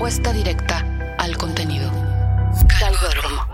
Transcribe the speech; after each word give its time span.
Respuesta 0.00 0.32
directa 0.32 1.14
al 1.18 1.36
contenido. 1.36 1.90
Calvódromo. 2.80 3.46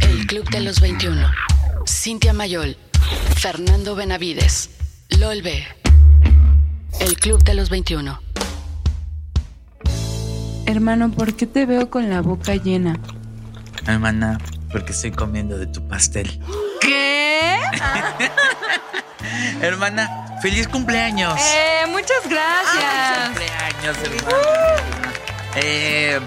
El 0.00 0.26
Club 0.26 0.48
de 0.48 0.60
los 0.60 0.80
21. 0.80 1.30
Cintia 1.86 2.32
Mayol. 2.32 2.78
Fernando 3.36 3.94
Benavides. 3.94 4.70
LOL 5.10 5.42
B. 5.42 5.62
El 7.00 7.16
Club 7.18 7.44
de 7.44 7.52
los 7.52 7.68
21. 7.68 8.18
Hermano, 10.64 11.10
¿por 11.10 11.34
qué 11.34 11.46
te 11.46 11.66
veo 11.66 11.90
con 11.90 12.08
la 12.08 12.22
boca 12.22 12.54
llena? 12.54 12.98
Hermana, 13.86 14.38
porque 14.72 14.92
estoy 14.92 15.10
comiendo 15.10 15.58
de 15.58 15.66
tu 15.66 15.86
pastel. 15.86 16.40
¿Qué? 16.80 17.58
Hermana, 19.60 20.27
feliz 20.40 20.68
cumpleaños. 20.68 21.34
Eh, 21.40 21.84
muchas 21.88 22.28
gracias. 22.28 23.28
cumpleaños, 23.28 23.96
hermana. 23.98 25.12
Eh, 25.56 26.20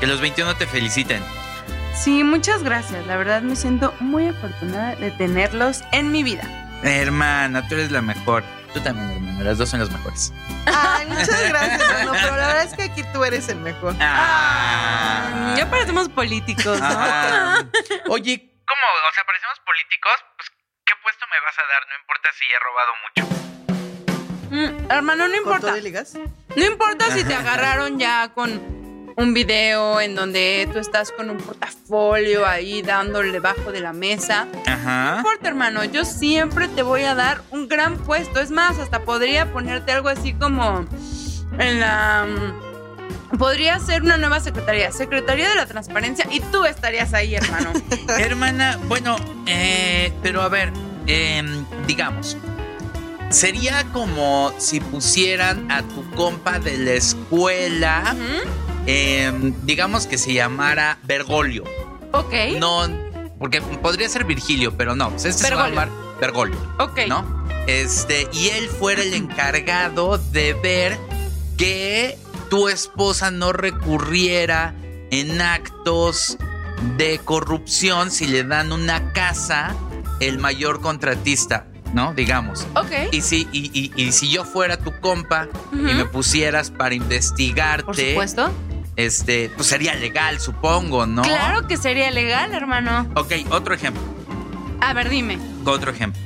que 0.00 0.06
los 0.06 0.20
21 0.20 0.56
te 0.56 0.66
feliciten. 0.66 1.24
Sí, 1.94 2.22
muchas 2.24 2.62
gracias. 2.62 3.06
La 3.06 3.16
verdad 3.16 3.42
me 3.42 3.56
siento 3.56 3.94
muy 4.00 4.28
afortunada 4.28 4.94
de 4.96 5.10
tenerlos 5.12 5.82
en 5.92 6.12
mi 6.12 6.22
vida. 6.22 6.42
Hermana, 6.82 7.66
tú 7.68 7.74
eres 7.74 7.90
la 7.90 8.02
mejor. 8.02 8.44
Tú 8.74 8.80
también, 8.80 9.10
hermana. 9.10 9.42
Las 9.44 9.58
dos 9.58 9.70
son 9.70 9.80
las 9.80 9.90
mejores. 9.90 10.32
Ay, 10.66 11.06
muchas 11.06 11.48
gracias, 11.48 11.80
hermano. 11.90 12.12
Pero 12.12 12.36
la 12.36 12.46
verdad 12.48 12.62
es 12.64 12.74
que 12.74 12.82
aquí 12.82 13.02
tú 13.12 13.24
eres 13.24 13.48
el 13.48 13.56
mejor. 13.58 13.94
Ah. 14.00 15.54
Ya 15.56 15.68
parecemos 15.70 16.08
políticos, 16.10 16.78
¿no? 16.78 16.86
Ah. 16.88 17.64
Oye, 18.08 18.52
¿cómo? 18.66 18.82
O 19.08 19.14
sea, 19.14 19.24
parecemos 19.24 19.58
políticos. 19.64 20.14
Pues, 20.36 20.50
¿qué 20.84 20.92
puesto 21.02 21.24
me 21.30 21.40
vas 21.40 21.58
a 21.58 21.62
dar? 21.72 21.82
No 21.88 21.96
importa 22.00 22.30
si 22.38 22.44
he 22.44 22.58
robado 22.58 22.92
mucho. 23.02 23.45
Mm, 24.50 24.90
hermano, 24.90 25.24
no 25.26 25.30
¿Con 25.30 25.38
importa. 25.38 25.66
todo 25.68 25.76
y 25.78 25.82
ligas? 25.82 26.14
No 26.56 26.64
importa 26.64 27.10
si 27.12 27.24
te 27.24 27.34
agarraron 27.34 27.98
ya 27.98 28.30
con 28.34 28.60
un 29.16 29.32
video 29.34 30.00
en 30.00 30.14
donde 30.14 30.68
tú 30.72 30.78
estás 30.78 31.10
con 31.10 31.30
un 31.30 31.38
portafolio 31.38 32.46
ahí 32.46 32.82
dándole 32.82 33.32
debajo 33.32 33.72
de 33.72 33.80
la 33.80 33.92
mesa. 33.92 34.46
No 34.66 34.72
Ajá. 34.72 35.14
importa, 35.18 35.48
hermano, 35.48 35.84
yo 35.84 36.04
siempre 36.04 36.68
te 36.68 36.82
voy 36.82 37.02
a 37.04 37.14
dar 37.14 37.40
un 37.50 37.66
gran 37.68 37.96
puesto. 37.98 38.40
Es 38.40 38.50
más, 38.50 38.78
hasta 38.78 39.00
podría 39.04 39.52
ponerte 39.52 39.92
algo 39.92 40.08
así 40.08 40.34
como 40.34 40.84
en 41.58 41.80
la... 41.80 42.26
mm, 42.28 42.66
Podría 43.38 43.78
ser 43.80 44.02
una 44.02 44.16
nueva 44.18 44.38
secretaría, 44.38 44.92
Secretaría 44.92 45.48
de 45.48 45.56
la 45.56 45.66
Transparencia, 45.66 46.26
y 46.30 46.38
tú 46.40 46.64
estarías 46.64 47.12
ahí, 47.12 47.34
hermano. 47.34 47.72
Hermana, 48.18 48.78
bueno, 48.86 49.16
eh, 49.46 50.12
pero 50.22 50.42
a 50.42 50.48
ver, 50.48 50.72
em, 51.08 51.64
digamos, 51.88 52.36
sería 53.30 53.84
como 53.92 54.52
si 54.58 54.80
pusieran 54.80 55.70
a 55.70 55.82
tu 55.82 56.08
compa 56.12 56.58
de 56.58 56.78
la 56.78 56.92
escuela, 56.92 58.14
em, 58.86 59.54
digamos 59.62 60.06
que 60.06 60.18
se 60.18 60.32
llamara 60.32 60.98
Bergoglio. 61.04 61.64
Ok, 62.12 62.32
No, 62.58 62.86
porque 63.38 63.60
podría 63.60 64.08
ser 64.08 64.24
Virgilio, 64.24 64.76
pero 64.76 64.94
no, 64.96 65.10
pues 65.10 65.24
este 65.26 65.48
se 65.48 65.54
va 65.54 65.66
a 65.66 65.68
Bergoglio. 65.68 65.92
llamar 65.92 66.18
Bergoglio, 66.20 66.74
ok. 66.78 66.98
¿no? 67.08 67.46
Este, 67.66 68.28
y 68.32 68.48
él 68.48 68.68
fuera 68.68 69.02
el 69.02 69.12
encargado 69.14 70.18
de 70.18 70.54
ver 70.54 70.98
que 71.58 72.16
tu 72.48 72.68
esposa 72.68 73.30
no 73.30 73.52
recurriera 73.52 74.74
en 75.10 75.40
actos 75.40 76.38
de 76.96 77.18
corrupción 77.18 78.10
si 78.10 78.26
le 78.26 78.44
dan 78.44 78.70
una 78.72 79.12
casa 79.12 79.74
el 80.20 80.38
mayor 80.38 80.80
contratista, 80.80 81.66
¿no? 81.96 82.12
Digamos. 82.12 82.66
Ok, 82.76 82.92
Y 83.10 83.22
si, 83.22 83.48
y, 83.52 83.70
y- 83.72 83.90
y 83.96 84.12
si 84.12 84.28
yo 84.28 84.44
fuera 84.44 84.76
tu 84.76 84.92
compa 85.00 85.48
y 85.72 85.76
me 85.76 86.04
pusieras 86.04 86.70
para 86.70 86.94
investigarte, 86.94 87.84
por 87.84 87.96
supuesto. 87.96 88.52
este, 88.96 89.50
pues 89.56 89.66
sería 89.66 89.94
legal, 89.94 90.38
supongo, 90.38 91.06
¿no? 91.06 91.22
Claro 91.22 91.66
que 91.66 91.78
sería 91.78 92.10
legal, 92.10 92.52
hermano. 92.52 93.10
Ok, 93.16 93.32
otro 93.50 93.74
ejemplo. 93.74 94.02
A 94.82 94.92
ver, 94.92 95.08
dime. 95.08 95.38
Otro 95.64 95.90
ejemplo. 95.90 96.20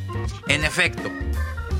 En 0.49 0.65
efecto, 0.65 1.09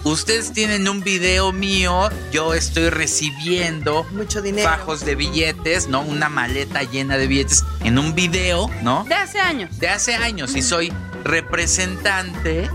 ustedes 0.05 0.53
tienen 0.53 0.89
un 0.89 1.03
video 1.03 1.51
mío, 1.53 2.11
yo 2.31 2.55
estoy 2.55 2.91
recibiendo 2.91 4.05
Mucho 4.13 4.41
dinero. 4.41 4.69
fajos 4.69 5.05
de 5.05 5.17
billetes, 5.17 5.89
¿no? 5.89 6.01
Una 6.03 6.29
maleta 6.29 6.85
llena 6.85 7.19
de 7.19 7.27
billetes 7.27 7.65
en 7.83 7.99
un 7.99 8.15
video, 8.15 8.71
¿no? 8.83 9.03
De 9.09 9.15
hace 9.17 9.41
años. 9.41 9.79
De 9.81 9.89
hace 9.89 10.15
años 10.15 10.55
y 10.55 10.63
soy 10.63 10.93
representante 11.25 12.71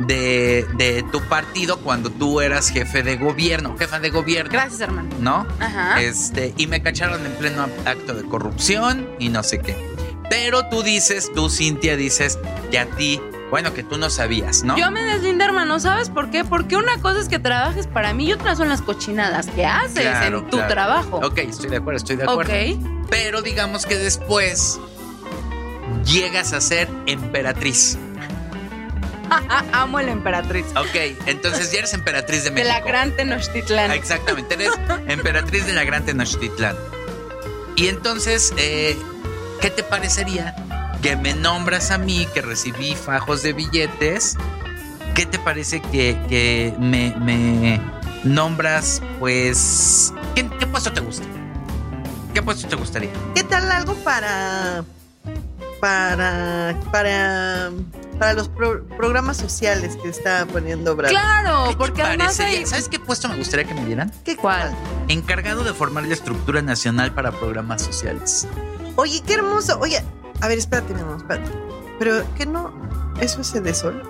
de, 0.00 0.66
de 0.76 1.04
tu 1.12 1.20
partido 1.22 1.78
cuando 1.78 2.10
tú 2.10 2.40
eras 2.40 2.68
jefe 2.70 3.02
de 3.02 3.16
gobierno, 3.16 3.76
jefa 3.78 4.00
de 4.00 4.10
gobierno. 4.10 4.52
Gracias, 4.52 4.80
hermano. 4.80 5.08
¿No? 5.20 5.46
Ajá. 5.60 6.00
Este, 6.02 6.54
y 6.56 6.66
me 6.66 6.82
cacharon 6.82 7.24
en 7.24 7.32
pleno 7.32 7.66
acto 7.84 8.14
de 8.14 8.24
corrupción 8.24 9.08
y 9.18 9.28
no 9.28 9.42
sé 9.42 9.58
qué. 9.60 9.76
Pero 10.28 10.68
tú 10.68 10.82
dices, 10.82 11.30
tú, 11.34 11.48
Cintia, 11.48 11.96
dices 11.96 12.38
que 12.70 12.78
a 12.80 12.86
ti, 12.86 13.20
bueno, 13.50 13.72
que 13.74 13.84
tú 13.84 13.96
no 13.96 14.10
sabías, 14.10 14.64
¿no? 14.64 14.76
Yo 14.76 14.90
me 14.90 15.04
deslindo, 15.04 15.44
hermano, 15.44 15.78
¿sabes 15.78 16.10
por 16.10 16.30
qué? 16.30 16.44
Porque 16.44 16.76
una 16.76 16.98
cosa 17.00 17.20
es 17.20 17.28
que 17.28 17.38
trabajes 17.38 17.86
para 17.86 18.12
mí 18.12 18.26
y 18.26 18.32
otra 18.32 18.56
son 18.56 18.68
las 18.68 18.82
cochinadas 18.82 19.46
que 19.46 19.64
haces 19.64 20.00
Claro, 20.02 20.38
en 20.40 20.44
tu 20.50 20.56
claro. 20.56 20.72
trabajo. 20.72 21.16
Ok, 21.22 21.38
estoy 21.38 21.70
de 21.70 21.76
acuerdo, 21.76 21.98
estoy 21.98 22.16
de 22.16 22.24
acuerdo. 22.24 22.52
Ok. 22.52 23.06
Pero 23.08 23.40
digamos 23.42 23.86
que 23.86 23.96
después 23.96 24.80
llegas 26.04 26.52
a 26.52 26.60
ser 26.60 26.88
emperatriz. 27.06 27.98
Amo 29.72 29.98
a 29.98 30.02
la 30.02 30.12
emperatriz. 30.12 30.66
Ok, 30.76 31.16
entonces 31.26 31.72
ya 31.72 31.78
eres 31.80 31.94
emperatriz 31.94 32.44
de 32.44 32.50
De 32.50 32.54
México. 32.56 32.72
la 32.72 32.80
gran 32.80 33.16
Tenochtitlán. 33.16 33.90
Exactamente, 33.90 34.54
eres 34.54 34.70
emperatriz 35.08 35.66
de 35.66 35.72
la 35.72 35.84
Gran 35.84 36.04
Tenochtitlán. 36.04 36.76
Y 37.74 37.88
entonces, 37.88 38.54
eh, 38.56 38.96
¿qué 39.60 39.70
te 39.70 39.82
parecería 39.82 40.54
que 41.02 41.16
me 41.16 41.34
nombras 41.34 41.90
a 41.90 41.98
mí, 41.98 42.26
que 42.32 42.40
recibí 42.40 42.94
fajos 42.94 43.42
de 43.42 43.52
billetes? 43.52 44.36
¿Qué 45.14 45.26
te 45.26 45.38
parece 45.38 45.80
que, 45.82 46.16
que 46.28 46.74
me, 46.78 47.14
me 47.18 47.80
nombras, 48.24 49.02
pues... 49.18 50.12
¿qué, 50.34 50.48
qué 50.58 50.66
puesto 50.66 50.92
te 50.92 51.00
gusta? 51.00 51.24
¿Qué 52.32 52.42
puesto 52.42 52.68
te 52.68 52.76
gustaría? 52.76 53.10
¿Qué 53.34 53.42
tal 53.44 53.70
algo 53.72 53.94
para. 53.96 54.84
Para. 55.80 56.74
para. 56.92 57.70
para 58.18 58.32
los 58.34 58.48
pro- 58.48 58.84
programas 58.96 59.36
sociales 59.36 59.96
que 60.02 60.08
está 60.08 60.46
poniendo 60.46 60.96
Brad? 60.96 61.10
Claro, 61.10 61.66
¿Qué 61.70 61.76
porque 61.76 62.02
además 62.02 62.38
hay... 62.40 62.64
¿Sabes 62.66 62.88
qué 62.88 62.98
puesto 62.98 63.28
me 63.28 63.36
gustaría 63.36 63.66
que 63.66 63.74
me 63.74 63.84
dieran? 63.84 64.12
¿Qué 64.24 64.36
¿Cuál? 64.36 64.74
Encargado 65.08 65.64
de 65.64 65.72
formar 65.74 66.04
la 66.06 66.14
estructura 66.14 66.62
nacional 66.62 67.12
para 67.12 67.30
programas 67.32 67.82
sociales. 67.82 68.46
Oye, 68.96 69.22
qué 69.26 69.34
hermoso. 69.34 69.78
Oye, 69.80 70.02
a 70.40 70.48
ver, 70.48 70.58
espérate, 70.58 70.94
mi 70.94 71.00
amor, 71.00 71.18
espérate. 71.18 71.50
Pero, 71.98 72.24
¿qué 72.36 72.46
no? 72.46 72.72
¿Eso 73.20 73.40
es 73.42 73.52
de 73.52 73.74
sol? 73.74 74.02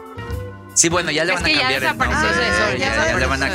Sí, 0.77 0.91
bueno, 0.91 1.11
ya 1.11 1.25
le 1.25 1.33
van 1.33 1.43
a 1.43 1.49
cambiar 1.49 1.83
el 1.83 1.97
nombre. 1.97 2.09
ya, 2.79 3.17
le, 3.17 3.25
van 3.25 3.43
a, 3.43 3.47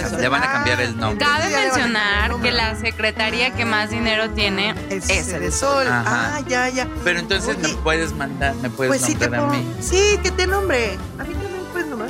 a 0.50 0.52
cambiar 0.52 0.82
el 0.82 0.98
nombre. 0.98 1.24
Cabe 1.24 1.56
a 1.56 1.60
mencionar 1.62 2.36
que 2.42 2.52
la 2.52 2.76
secretaría 2.76 3.52
que 3.52 3.64
más 3.64 3.92
dinero 3.92 4.32
tiene 4.32 4.74
Es 4.90 5.08
es 5.08 5.28
el 5.32 5.42
de 5.42 5.52
sol. 5.52 5.88
Ajá. 5.88 6.38
Ah, 6.38 6.42
ya, 6.48 6.68
ya. 6.70 6.88
Pero 7.04 7.20
entonces 7.20 7.56
Oye, 7.58 7.68
me 7.68 7.74
puedes 7.76 8.14
mandar, 8.14 8.56
me 8.56 8.72
puedes 8.72 8.90
Pues 8.90 9.02
sí 9.06 9.14
te 9.14 9.30
nombrar 9.30 9.44
a 9.44 9.64
mí. 9.64 9.72
Sí, 9.82 10.20
que 10.24 10.32
te 10.32 10.48
nombre. 10.48 10.98
A 11.20 11.24
mí 11.24 11.34
también 11.36 11.64
puedes 11.72 11.88
nombrar. 11.88 12.10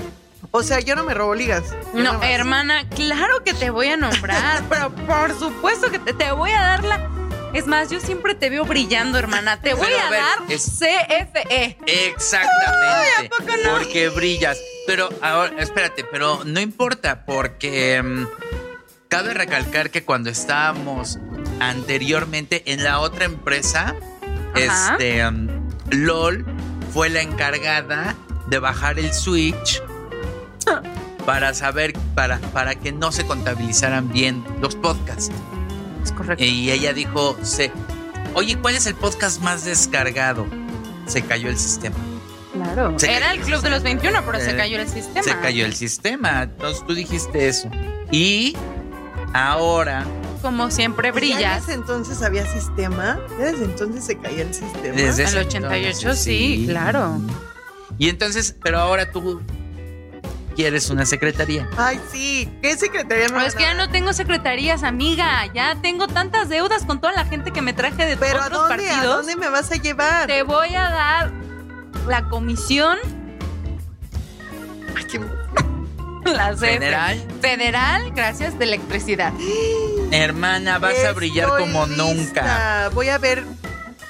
O 0.52 0.64
sea, 0.64 0.80
yo 0.80 0.96
no 0.96 1.04
me 1.04 1.14
robo 1.14 1.36
ligas. 1.36 1.64
No, 1.94 2.24
hermana, 2.24 2.88
claro 2.96 3.44
que 3.44 3.54
te 3.54 3.70
voy 3.70 3.88
a 3.88 3.98
nombrar, 3.98 4.64
pero 4.70 4.92
por 4.96 5.38
supuesto 5.38 5.92
que 5.92 6.00
te, 6.00 6.14
te 6.14 6.32
voy 6.32 6.52
a 6.52 6.62
dar 6.62 6.84
la... 6.86 7.10
Es 7.54 7.68
más, 7.68 7.90
yo 7.90 8.00
siempre 8.00 8.34
te 8.34 8.50
veo 8.50 8.64
brillando, 8.64 9.18
hermana. 9.20 9.60
Te 9.60 9.74
voy 9.74 9.88
Pero, 9.88 10.00
a 10.00 10.08
a, 10.08 10.10
ver, 10.10 10.22
dar 10.22 10.40
es- 10.48 10.72
CFE. 10.80 11.78
Exactamente. 11.86 13.30
poco 13.38 13.52
no? 13.66 13.72
Porque 13.78 14.08
brillas. 14.08 14.58
Pero 14.88 15.10
ahora, 15.22 15.62
espérate, 15.62 16.04
pero 16.04 16.44
no 16.44 16.60
importa, 16.60 17.26
porque 17.26 18.02
mm, 18.02 18.26
cabe 19.08 19.34
recalcar 19.34 19.92
que 19.92 20.04
cuando 20.04 20.30
estábamos 20.30 21.20
anteriormente 21.60 22.64
en 22.72 22.84
la 22.84 23.00
otra 23.00 23.26
empresa, 23.26 23.96
Ajá. 24.56 24.96
este 24.98 25.30
mm, 25.30 25.50
LOL 25.92 26.46
fue 26.94 27.10
la 27.10 27.22
encargada 27.22 28.16
de 28.48 28.60
bajar 28.60 29.00
el 29.00 29.14
switch 29.14 29.82
para 31.26 31.54
saber, 31.54 31.94
para, 32.16 32.40
para 32.40 32.76
que 32.76 32.92
no 32.92 33.12
se 33.12 33.26
contabilizaran 33.26 34.12
bien 34.12 34.44
los 34.62 34.76
podcasts. 34.76 35.32
Es 36.04 36.12
correcto. 36.12 36.44
Y 36.44 36.72
ella 36.72 36.94
dijo, 36.94 37.38
se, 37.44 37.72
oye, 38.34 38.58
¿cuál 38.58 38.76
es 38.76 38.88
el 38.88 38.96
podcast 38.96 39.42
más 39.42 39.64
descargado? 39.64 40.48
Se 41.06 41.22
cayó 41.22 41.50
el 41.50 41.58
sistema. 41.58 41.96
Claro. 42.74 43.00
Se 43.00 43.12
Era 43.12 43.28
cayó 43.28 43.42
el 43.42 43.46
club 43.48 43.62
de 43.62 43.70
los 43.70 43.84
21, 43.84 44.24
pero 44.26 44.38
Eh, 44.38 44.42
se 44.46 44.56
cayó 44.56 44.80
el 44.80 44.88
sistema. 44.90 45.24
Se 45.24 45.38
cayó 45.40 45.66
el 45.66 45.74
sistema. 45.76 46.44
Entonces 46.44 46.86
tú 46.86 46.94
dijiste 46.94 47.48
eso. 47.48 47.70
Y 48.12 48.56
ahora, 49.34 50.06
Como 50.42 50.72
siempre 50.72 51.10
¿Ya 51.10 51.14
brillas. 51.14 51.62
desde 51.68 51.74
entonces 51.80 52.22
había 52.24 52.46
sistema? 52.48 53.20
¿Ya 53.38 53.46
desde 53.52 53.66
entonces 53.66 54.04
se 54.04 54.18
caía 54.18 54.42
el 54.42 54.54
sistema? 54.54 54.96
desde 54.96 55.24
Al 55.26 55.30
ese 55.30 55.40
88, 55.40 55.98
entonces, 56.00 56.24
sí, 56.24 56.66
claro. 56.68 57.22
Y 58.00 58.10
entonces, 58.10 58.56
pero 58.64 58.80
ahora 58.80 59.12
tú, 59.12 59.40
quieres 60.56 60.90
una 60.90 61.06
secretaría. 61.06 61.70
Ay, 61.78 62.00
sí. 62.12 62.50
¿Qué 62.62 62.76
secretaría 62.76 63.26
me 63.26 63.34
Pero 63.36 63.42
es 63.46 63.54
van 63.54 63.58
que 63.64 63.66
a 63.70 63.74
ya 63.74 63.74
no 63.76 63.90
tengo 63.92 64.14
secretarías, 64.14 64.82
amiga. 64.84 65.46
Ya 65.54 65.76
tengo 65.82 66.08
tantas 66.08 66.50
deudas 66.50 66.84
con 66.86 67.00
toda 67.00 67.14
la 67.14 67.26
gente 67.26 67.52
que 67.52 67.62
me 67.62 67.74
traje 67.74 68.06
de 68.06 68.18
Pero 68.18 68.42
¿a 68.42 68.48
otros 68.48 68.68
dónde? 68.68 68.90
¿A 68.90 68.94
partidos. 68.94 69.16
dónde 69.18 69.36
me 69.36 69.50
vas 69.50 69.72
a 69.72 69.76
llevar? 69.76 70.28
Te 70.28 70.42
voy 70.44 70.74
a 70.76 70.90
dar 70.90 71.32
la 72.12 72.28
comisión, 72.30 72.98
Ay, 74.96 75.06
qué- 75.06 75.20
la. 76.32 76.56
Federal. 76.58 77.26
Federal, 77.42 78.12
gracias, 78.12 78.60
de 78.60 78.66
electricidad. 78.66 79.34
Hermana, 80.12 80.78
vas 80.78 80.94
a 81.08 81.14
brillar 81.14 81.48
como 81.58 81.88
lista. 81.88 82.04
nunca. 82.04 82.90
Voy 82.94 83.08
a 83.10 83.18
ver 83.18 83.44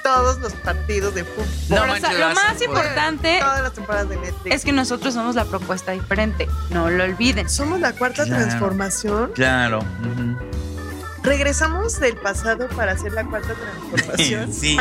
todos 0.03 0.39
los 0.39 0.51
partidos 0.53 1.13
de 1.13 1.23
fútbol. 1.23 1.45
No 1.69 1.75
Pero, 1.75 1.87
manches, 1.87 2.09
o 2.09 2.13
sea, 2.17 2.27
lo 2.29 2.33
más 2.35 2.61
importante 2.63 3.37
Todas 3.39 3.61
las 3.61 3.73
temporadas 3.73 4.09
de 4.09 4.17
Netflix. 4.17 4.55
es 4.55 4.65
que 4.65 4.71
nosotros 4.71 5.13
somos 5.13 5.35
la 5.35 5.45
propuesta 5.45 5.91
diferente. 5.91 6.47
No 6.71 6.89
lo 6.89 7.03
olviden. 7.03 7.47
Somos 7.49 7.79
la 7.79 7.93
cuarta 7.93 8.25
Claro. 8.25 8.41
transformación. 8.45 9.31
Claro. 9.35 9.79
ujú. 9.79 10.37
Regresamos 11.23 11.99
del 11.99 12.15
pasado 12.17 12.67
para 12.69 12.93
hacer 12.93 13.13
la 13.13 13.23
cuarta 13.25 13.53
transformación. 13.53 14.51
Sí. 14.61 14.77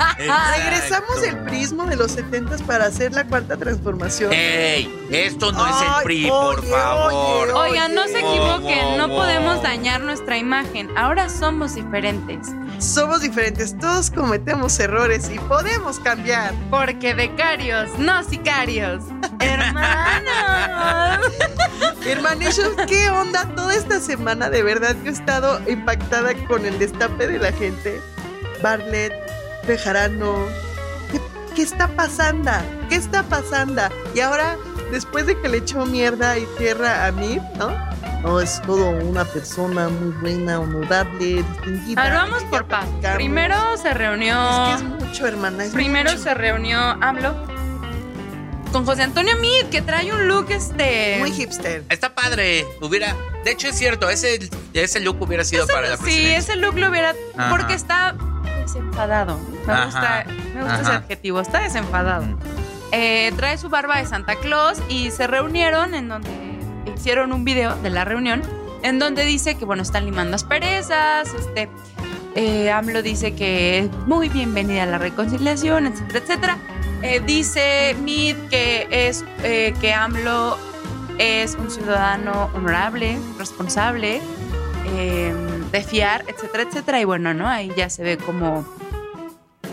Regresamos 0.56 1.20
del 1.20 1.38
prismo 1.44 1.86
de 1.86 1.96
los 1.96 2.12
70 2.12 2.58
para 2.66 2.86
hacer 2.86 3.12
la 3.12 3.24
cuarta 3.24 3.56
transformación. 3.56 4.32
¡Ey! 4.32 4.92
Esto 5.10 5.52
no 5.52 5.66
es 5.66 5.76
el 5.82 6.04
PRI, 6.04 6.26
por 6.28 6.58
oye, 6.60 6.68
favor. 6.70 7.48
oye, 7.50 7.70
Oigan, 7.70 7.94
no 7.94 8.04
se 8.06 8.18
equivoquen, 8.18 8.96
no 8.98 9.08
podemos 9.08 9.62
dañar 9.62 10.00
nuestra 10.02 10.36
imagen. 10.38 10.90
Ahora 10.96 11.28
somos 11.28 11.74
diferentes. 11.74 12.48
Somos 12.84 13.22
diferentes, 13.22 13.76
todos 13.78 14.10
cometemos 14.10 14.78
errores 14.78 15.30
y 15.34 15.38
podemos 15.38 15.98
cambiar. 15.98 16.52
Porque 16.70 17.14
becarios, 17.14 17.98
no 17.98 18.22
sicarios. 18.22 19.02
Hermanos. 19.40 21.32
Hermanillos, 22.06 22.72
¿qué 22.86 23.08
onda? 23.08 23.46
Toda 23.56 23.74
esta 23.74 24.00
semana 24.00 24.50
de 24.50 24.62
verdad 24.62 24.94
yo 25.02 25.10
he 25.10 25.14
estado 25.14 25.60
impactada 25.66 26.34
con 26.46 26.66
el 26.66 26.78
destape 26.78 27.26
de 27.26 27.38
la 27.38 27.52
gente. 27.52 28.02
Bartlett, 28.62 29.14
Bejarano. 29.66 30.46
¿Qué, 31.54 31.62
está 31.62 31.88
pasando? 31.88 32.50
¿Qué 32.88 32.96
está 32.96 33.22
pasando? 33.22 33.82
Y 34.14 34.20
ahora, 34.20 34.56
después 34.90 35.26
de 35.26 35.40
que 35.40 35.48
le 35.48 35.58
echó 35.58 35.84
mierda 35.86 36.38
y 36.38 36.46
tierra 36.58 37.06
a 37.06 37.12
mí, 37.12 37.38
¿no? 37.56 37.70
No, 38.22 38.40
es 38.40 38.60
todo 38.62 38.88
una 38.90 39.24
persona 39.24 39.88
muy 39.88 40.10
buena, 40.20 40.58
honorable, 40.58 41.42
distinguida. 41.42 42.00
A 42.02 42.04
ver, 42.04 42.14
vamos 42.14 42.42
por 42.44 42.64
platicamos. 42.66 43.16
Primero 43.16 43.76
se 43.76 43.92
reunió. 43.92 44.72
Es 44.74 44.80
que 44.80 44.86
es 44.86 44.90
mucho, 45.06 45.26
hermana. 45.26 45.64
es 45.64 45.72
Primero 45.72 46.10
mucho. 46.10 46.22
se 46.22 46.32
reunió 46.34 46.78
AMLO 46.78 47.34
con 48.72 48.84
José 48.86 49.02
Antonio 49.04 49.36
Mid, 49.36 49.66
que 49.70 49.82
trae 49.82 50.10
un 50.12 50.26
look 50.26 50.50
este. 50.50 51.16
Muy 51.20 51.30
hipster. 51.32 51.84
Está 51.90 52.14
padre. 52.14 52.66
Hubiera. 52.80 53.14
De 53.44 53.52
hecho, 53.52 53.68
es 53.68 53.76
cierto. 53.76 54.08
Ese, 54.10 54.48
ese 54.72 55.00
look 55.00 55.20
hubiera 55.22 55.44
sido 55.44 55.66
para 55.66 55.90
la 55.90 55.96
Sí, 55.98 56.02
presidencia. 56.02 56.38
ese 56.38 56.56
look 56.56 56.76
lo 56.78 56.88
hubiera. 56.88 57.14
Ajá. 57.36 57.50
Porque 57.50 57.74
está 57.74 58.16
desenfadado. 58.64 59.38
Me 59.66 59.72
Ajá. 59.72 59.84
gusta, 59.84 60.24
me 60.54 60.60
gusta 60.62 60.80
ese 60.80 60.92
adjetivo. 60.92 61.40
Está 61.40 61.60
desenfadado. 61.60 62.24
Mm. 62.24 62.36
Eh, 62.92 63.32
trae 63.36 63.58
su 63.58 63.68
barba 63.68 63.98
de 63.98 64.06
Santa 64.06 64.36
Claus 64.36 64.80
y 64.88 65.10
se 65.10 65.26
reunieron 65.26 65.94
en 65.94 66.08
donde 66.08 66.30
hicieron 66.96 67.32
un 67.32 67.44
video 67.44 67.74
de 67.76 67.90
la 67.90 68.04
reunión 68.04 68.42
en 68.82 68.98
donde 68.98 69.24
dice 69.24 69.56
que 69.56 69.64
bueno 69.64 69.82
están 69.82 70.04
limando 70.04 70.36
asperezas 70.36 71.32
este 71.34 71.68
eh, 72.36 72.70
AMLO 72.70 73.02
dice 73.02 73.34
que 73.34 73.78
es 73.78 73.90
muy 74.06 74.28
bienvenida 74.28 74.82
a 74.84 74.86
la 74.86 74.98
reconciliación 74.98 75.86
etcétera 75.86 76.18
etcétera 76.20 76.58
Eh, 77.02 77.20
dice 77.26 77.96
Mid 78.02 78.36
que 78.48 78.86
es 78.90 79.24
eh, 79.42 79.74
que 79.80 79.92
AMLO 79.92 80.56
es 81.18 81.54
un 81.56 81.70
ciudadano 81.70 82.48
honorable 82.54 83.18
responsable 83.38 84.20
eh, 84.86 85.34
de 85.74 85.84
fiar 85.84 86.24
etcétera 86.28 86.62
etcétera 86.64 87.00
y 87.00 87.04
bueno 87.04 87.34
no 87.34 87.48
ahí 87.48 87.70
ya 87.76 87.90
se 87.90 88.02
ve 88.02 88.16
como 88.16 88.66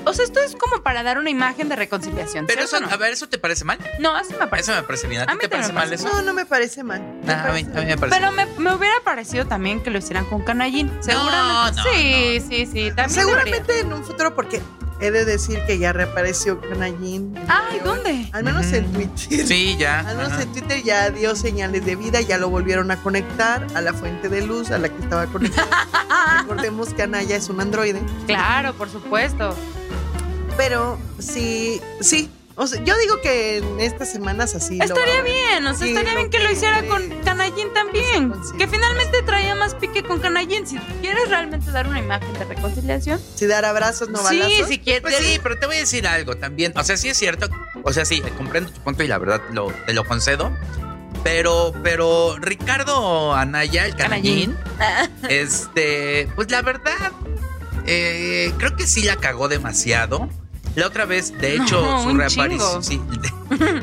o 0.04 0.14
sea, 0.14 0.26
esto 0.26 0.40
es 0.40 0.56
como 0.56 0.82
para 0.82 1.04
dar 1.04 1.20
una 1.20 1.30
imagen 1.30 1.70
de 1.70 1.76
reconciliación. 1.76 2.48
Pero 2.48 2.62
¿cierto 2.66 2.78
eso, 2.78 2.86
no? 2.88 2.92
a 2.92 2.98
ver, 2.98 3.14
¿eso 3.14 3.30
te 3.30 3.38
parece 3.38 3.66
mal? 3.66 3.78
No, 4.00 4.16
así 4.16 4.34
me 4.40 4.48
parece. 4.48 4.72
Eso 4.72 4.82
me 4.82 4.88
parece 4.88 5.08
bien. 5.08 5.22
¿A 5.22 5.26
A 5.26 5.28
ti 5.28 5.34
mí 5.34 5.40
te 5.42 5.50
parece 5.50 5.74
mal 5.74 5.84
parece. 5.84 6.08
eso? 6.08 6.16
No, 6.16 6.22
no 6.24 6.34
me 6.34 6.46
parece 6.48 6.84
mal. 6.84 7.02
Me 7.24 7.32
Ah, 7.32 7.46
a, 7.50 7.52
mí, 7.54 7.60
a 7.62 7.80
mí 7.82 7.86
me 7.86 7.98
parece 7.98 8.18
Pero 8.20 8.32
me, 8.32 8.48
me 8.58 8.74
hubiera 8.74 8.96
parecido 9.04 9.46
también 9.46 9.84
que 9.84 9.92
lo 9.92 10.00
hicieran 10.00 10.26
con 10.26 10.42
Canallín. 10.44 10.92
Seguramente. 11.02 11.76
no, 11.78 11.84
sí, 11.84 12.42
sí, 12.50 12.66
sí. 12.66 12.88
También 12.96 13.10
Seguramente 13.12 13.80
en 13.82 13.94
un 13.94 14.04
futuro, 14.04 14.34
porque 14.34 14.60
he 15.02 15.12
de 15.12 15.26
decir 15.26 15.60
que 15.66 15.78
ya 15.78 15.94
reapareció 15.94 16.62
Canallín. 16.62 17.34
Ay, 17.48 17.80
¿dónde? 17.84 18.30
Al 18.32 18.44
menos 18.44 18.72
en 18.72 18.86
Twitter. 18.92 19.48
Sí, 19.48 19.76
ya. 19.78 20.00
Al 20.08 20.18
menos 20.18 20.34
ajá. 20.34 20.44
en 20.44 20.52
Twitter 20.52 20.84
ya 20.84 21.10
dio 21.10 21.36
señales 21.36 21.86
de 21.86 21.96
vida, 21.96 22.22
ya 22.22 22.38
lo 22.38 22.50
volvieron 22.50 22.92
a 22.92 23.02
conectar 23.02 23.66
a 23.74 23.82
la 23.82 23.94
fuente 23.94 24.30
de 24.30 24.46
luz 24.46 24.72
a 24.72 24.78
la 24.78 24.90
que 24.90 25.02
estaba 25.02 25.26
conectado. 25.26 25.68
Recordemos 26.42 26.94
que 26.94 27.04
Anaya 27.04 27.36
es 27.36 27.50
un 27.50 27.60
androide. 27.60 28.02
Claro, 28.28 28.74
por 28.74 28.90
supuesto. 28.90 29.56
Pero 30.56 31.00
sí, 31.20 31.82
sí. 32.00 32.30
O 32.62 32.68
sea, 32.68 32.84
yo 32.84 32.96
digo 33.00 33.20
que 33.22 33.58
en 33.58 33.80
estas 33.80 34.12
semanas 34.12 34.54
así. 34.54 34.78
Estaría 34.80 35.24
bien, 35.24 35.66
o 35.66 35.74
sea, 35.74 35.88
Sí, 35.88 35.94
estaría 35.94 36.14
bien 36.16 36.30
que 36.30 36.38
lo 36.38 36.52
hiciera 36.52 36.84
con 36.84 37.10
Canallín 37.24 37.74
también. 37.74 38.32
Sí, 38.46 38.56
Que 38.56 38.66
sí. 38.66 38.70
finalmente 38.72 39.24
traía 39.24 39.56
más 39.56 39.74
pique 39.74 40.04
con 40.04 40.20
Canallín. 40.20 40.68
Si 40.68 40.78
quieres 41.02 41.28
realmente 41.30 41.72
dar 41.72 41.88
una 41.88 41.98
imagen 41.98 42.32
de 42.34 42.46
reconciliación. 42.46 43.20
Si 43.34 43.48
dar 43.48 43.66
abrazos, 43.66 44.10
no 44.10 44.20
sí, 44.20 44.40
balazos. 44.40 44.68
si 44.68 44.78
quieres. 44.78 45.02
Pues 45.02 45.16
sí, 45.18 45.40
pero 45.42 45.58
te 45.58 45.66
voy 45.66 45.78
a 45.78 45.80
decir 45.80 46.06
algo 46.06 46.38
también. 46.38 46.72
O 46.78 46.84
sea, 46.84 46.98
sí 46.98 47.10
es 47.10 47.18
cierto. 47.18 47.50
O 47.84 47.92
sea, 47.94 48.06
sí, 48.06 48.22
comprendo 48.38 48.72
tu 48.72 48.80
punto 48.82 49.02
y 49.02 49.08
la 49.08 49.18
verdad 49.18 49.42
lo, 49.52 49.72
te 49.88 49.96
lo 49.96 50.06
concedo. 50.06 50.52
Pero, 51.24 51.74
pero 51.82 52.38
Ricardo 52.38 53.34
Anaya, 53.34 53.88
el 53.88 53.96
canallín, 53.96 54.56
este, 55.30 56.30
pues 56.36 56.52
la 56.52 56.62
verdad, 56.62 57.12
eh, 57.88 58.54
creo 58.60 58.76
que 58.76 58.86
sí 58.86 59.02
la 59.02 59.16
cagó 59.16 59.48
demasiado. 59.48 60.30
La 60.76 60.88
otra 60.88 61.06
vez, 61.06 61.38
de 61.38 61.56
hecho, 61.56 61.82
No, 61.82 62.04
su 62.04 62.16
reaparición, 62.18 62.84
sí, 62.84 63.02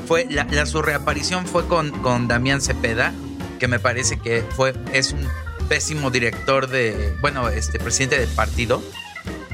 fue 0.07 0.27
la, 0.31 0.45
la- 0.45 0.67
su 0.67 0.81
reaparición 0.83 1.47
fue 1.47 1.67
con, 1.67 1.91
con 2.03 2.29
Damián 2.29 2.61
Cepeda, 2.61 3.13
que 3.59 3.69
me 3.69 3.79
parece 3.79 4.19
que 4.19 4.43
fue 4.57 4.75
es 4.93 5.13
un 5.13 5.27
pésimo 5.69 6.11
director 6.11 6.69
de, 6.69 7.15
bueno, 7.21 7.49
este 7.51 7.79
presidente 7.79 8.19
del 8.19 8.29
partido. 8.31 8.83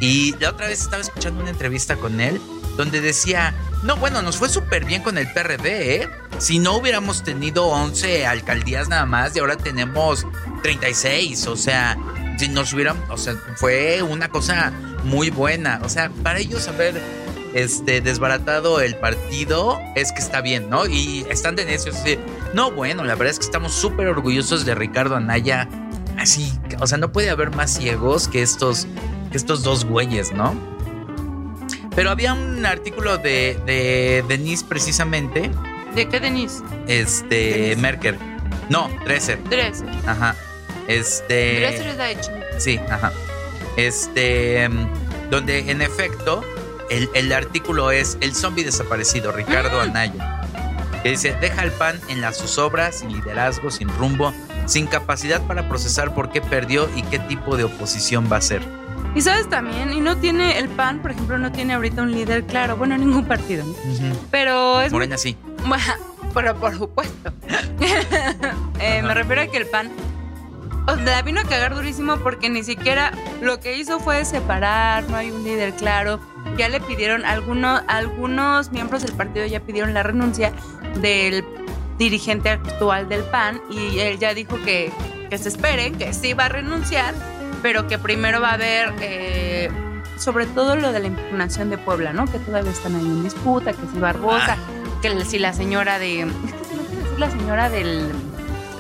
Y 0.01 0.37
la 0.39 0.51
otra 0.51 0.69
vez 0.69 0.81
estaba 0.83 1.03
escuchando 1.03 1.41
una 1.41 1.51
entrevista 1.51 1.97
con 1.97 2.21
él 2.21 2.41
donde 2.77 3.01
decía, 3.01 3.55
no, 3.85 3.97
bueno, 3.97 4.21
nos 4.23 4.37
fue 4.37 4.49
súper 4.49 4.85
bien 4.85 5.03
con 5.03 5.17
el 5.19 5.33
PRD, 5.33 5.97
¿eh? 6.03 6.09
Si 6.39 6.59
no 6.59 6.75
hubiéramos 6.77 7.23
tenido 7.23 7.67
11 7.67 8.27
alcaldías 8.27 8.89
nada 8.89 9.07
más 9.07 9.35
y 9.35 9.39
ahora 9.39 9.57
tenemos 9.57 10.27
36, 10.63 11.47
o 11.47 11.57
sea, 11.57 11.97
si 12.39 12.49
nos 12.49 12.73
hubieran, 12.73 12.97
o 13.11 13.17
sea, 13.17 13.35
fue 13.57 14.03
una 14.03 14.29
cosa 14.29 14.73
muy 15.05 15.31
buena, 15.31 15.81
o 15.85 15.89
sea, 15.89 16.11
para 16.23 16.41
ellos 16.41 16.67
haber 16.67 17.01
este 17.55 18.01
desbaratado 18.01 18.81
el 18.81 18.97
partido 18.97 19.79
es 19.95 20.13
que 20.13 20.19
está 20.21 20.41
bien, 20.41 20.69
¿no? 20.69 20.87
Y 20.87 21.25
están 21.31 21.57
de 21.57 21.65
necios, 21.65 21.97
así, 21.97 22.19
no, 22.53 22.71
bueno, 22.71 23.05
la 23.05 23.15
verdad 23.15 23.31
es 23.31 23.39
que 23.39 23.45
estamos 23.47 23.73
súper 23.73 24.09
orgullosos 24.09 24.65
de 24.67 24.75
Ricardo 24.75 25.17
Anaya, 25.17 25.69
así, 26.19 26.53
o 26.81 26.87
sea, 26.87 26.99
no 26.99 27.13
puede 27.13 27.31
haber 27.31 27.51
más 27.55 27.73
ciegos 27.75 28.29
que 28.29 28.43
estos, 28.43 28.87
que 29.31 29.37
estos 29.37 29.63
dos 29.63 29.85
güeyes, 29.85 30.33
¿no? 30.33 30.55
Pero 31.95 32.11
había 32.11 32.33
un 32.35 32.67
artículo 32.67 33.19
de, 33.19 33.59
de 33.67 34.25
Denise 34.29 34.65
precisamente, 34.69 35.51
¿De 35.95 36.09
qué, 36.09 36.19
Denise? 36.19 36.63
este, 36.89 37.37
Denise. 37.37 37.77
Merker. 37.77 38.19
No, 38.69 38.91
Dresser. 39.05 39.39
Dresser. 39.45 39.89
Ajá. 40.07 40.35
Este. 40.89 41.61
Dresser 41.61 41.87
es 41.87 41.97
la 41.97 42.21
Chile. 42.21 42.41
Sí, 42.59 42.81
ajá. 42.91 43.13
Este. 43.77 44.69
mm, 44.69 45.31
Donde 45.31 45.71
en 45.71 45.83
efecto, 45.83 46.43
el, 46.91 47.09
el 47.15 47.33
artículo 47.33 47.91
es 47.91 48.19
El 48.21 48.35
zombie 48.35 48.65
desaparecido, 48.65 49.33
Ricardo 49.33 49.81
Anaya. 49.81 50.41
Que 51.03 51.11
dice: 51.11 51.37
Deja 51.41 51.63
el 51.63 51.71
pan 51.73 52.01
en 52.09 52.21
las 52.21 52.39
zozobras, 52.39 53.01
sin 53.01 53.13
liderazgo, 53.13 53.71
sin 53.71 53.89
rumbo, 53.89 54.33
sin 54.67 54.87
capacidad 54.87 55.43
para 55.47 55.69
procesar 55.69 56.15
por 56.15 56.31
qué 56.31 56.41
perdió 56.41 56.89
y 56.97 57.03
qué 57.03 57.19
tipo 57.19 57.57
de 57.57 57.65
oposición 57.65 58.29
va 58.31 58.39
a 58.39 58.41
ser. 58.41 58.63
Y 59.15 59.21
sabes 59.21 59.49
también, 59.49 59.93
y 59.93 60.01
no 60.01 60.17
tiene 60.17 60.59
el 60.59 60.69
PAN, 60.69 61.01
por 61.01 61.13
ejemplo, 61.13 61.39
no 61.39 61.53
tiene 61.53 61.75
ahorita 61.75 62.03
un 62.03 62.11
líder 62.11 62.45
claro. 62.45 62.77
Bueno, 62.77 62.97
ningún 62.99 63.27
partido. 63.27 63.65
¿no? 63.65 63.75
Pero 64.31 64.81
es 64.81 64.91
muy 64.91 64.99
Morena 64.99 65.17
sí. 65.17 65.37
Bueno, 65.67 65.85
pero 66.35 66.57
por 66.57 66.77
supuesto. 66.77 67.33
Eh, 68.81 69.01
me 69.03 69.15
refiero 69.15 69.41
a 69.41 69.47
que 69.47 69.57
el 69.57 69.67
PAN 69.67 69.91
o 70.87 70.95
sea, 70.97 71.05
la 71.05 71.23
vino 71.23 71.41
a 71.41 71.45
cagar 71.45 71.75
durísimo 71.75 72.19
porque 72.19 72.51
ni 72.51 72.63
siquiera 72.63 73.13
lo 73.41 73.61
que 73.61 73.79
hizo 73.79 74.01
fue 74.01 74.25
separar, 74.25 75.09
no 75.09 75.17
hay 75.17 75.31
un 75.31 75.43
líder 75.43 75.73
claro. 75.75 76.21
Ya 76.57 76.69
le 76.69 76.81
pidieron, 76.81 77.25
algunos, 77.25 77.83
algunos 77.89 78.71
miembros 78.73 79.03
del 79.03 79.13
partido 79.13 79.47
ya 79.47 79.61
pidieron 79.61 79.95
la 79.95 80.03
renuncia 80.03 80.53
del 81.01 81.45
dirigente 81.99 82.51
actual 82.51 83.09
del 83.09 83.23
PAN 83.25 83.61
y 83.71 83.99
él 84.01 84.19
ya 84.19 84.35
dijo 84.35 84.57
que, 84.65 84.93
que 85.31 85.39
se 85.39 85.49
esperen, 85.49 85.97
que 85.97 86.13
sí 86.13 86.33
va 86.35 86.47
a 86.47 86.49
renunciar, 86.49 87.15
pero 87.63 87.87
que 87.87 87.99
primero 87.99 88.41
va 88.41 88.51
a 88.51 88.55
haber, 88.55 88.93
eh, 89.01 89.71
sobre 90.19 90.47
todo 90.47 90.77
lo 90.77 90.93
de 90.93 91.01
la 91.01 91.07
impugnación 91.07 91.71
de 91.71 91.79
Puebla, 91.79 92.13
¿no? 92.13 92.27
Que 92.27 92.39
todavía 92.39 92.71
están 92.71 92.95
ahí 92.97 93.03
en 93.03 93.23
disputa, 93.23 93.73
que 93.73 93.87
si 93.93 93.99
Barbosa, 93.99 94.57
que 95.03 95.25
si 95.25 95.39
la 95.39 95.53
señora 95.53 95.99
de... 95.99 96.21
Es 96.21 96.29
que 96.29 96.65
se 96.65 96.75
me 96.77 96.83
decir 96.83 97.19
la 97.19 97.31
señora 97.31 97.71
del, 97.71 98.13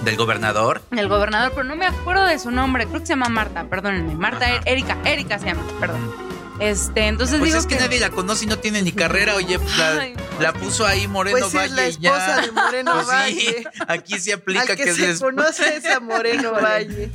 Del 0.05 0.17
gobernador. 0.17 0.83
del 0.91 1.09
gobernador, 1.09 1.53
pero 1.55 1.65
no 1.65 1.77
me 1.77 1.87
acuerdo 1.87 2.25
de 2.27 2.39
su 2.39 2.51
nombre. 2.51 2.87
Creo 2.87 3.01
que 3.01 3.07
se 3.07 3.13
llama 3.13 3.29
Marta, 3.29 3.65
perdónenme. 3.65 4.15
Marta, 4.15 4.47
Ajá. 4.47 4.61
Erika, 4.65 4.97
Erika 5.05 5.39
se 5.39 5.47
llama, 5.47 5.63
perdón. 5.81 6.34
Este, 6.61 7.09
entonces 7.09 7.39
pues 7.39 7.51
digo 7.51 7.61
es 7.61 7.67
que, 7.67 7.77
nadie 7.77 7.99
la 7.99 8.11
conoce 8.11 8.45
y 8.45 8.49
no 8.49 8.59
tiene 8.59 8.81
ni 8.83 8.93
carrera, 8.93 9.35
oye, 9.35 9.59
la, 10.41 10.53
puso 10.53 10.87
ahí 10.87 11.09
Moreno 11.09 11.51
Valle. 11.51 11.65
Es 11.65 11.73
la 11.73 11.87
esposa 11.87 12.37
ya. 12.37 12.41
de 12.43 12.53
Moreno 12.53 13.07
Valle. 13.07 13.65
Aquí 13.89 14.19
se 14.21 14.33
aplica 14.33 14.63
Al 14.63 14.69
que, 14.69 14.77
que, 14.77 14.95
se 14.95 15.11
es... 15.11 15.21
conoce 15.21 15.77
es 15.77 15.87
a 15.87 16.01
Moreno 16.01 16.53
Valle. 16.53 17.11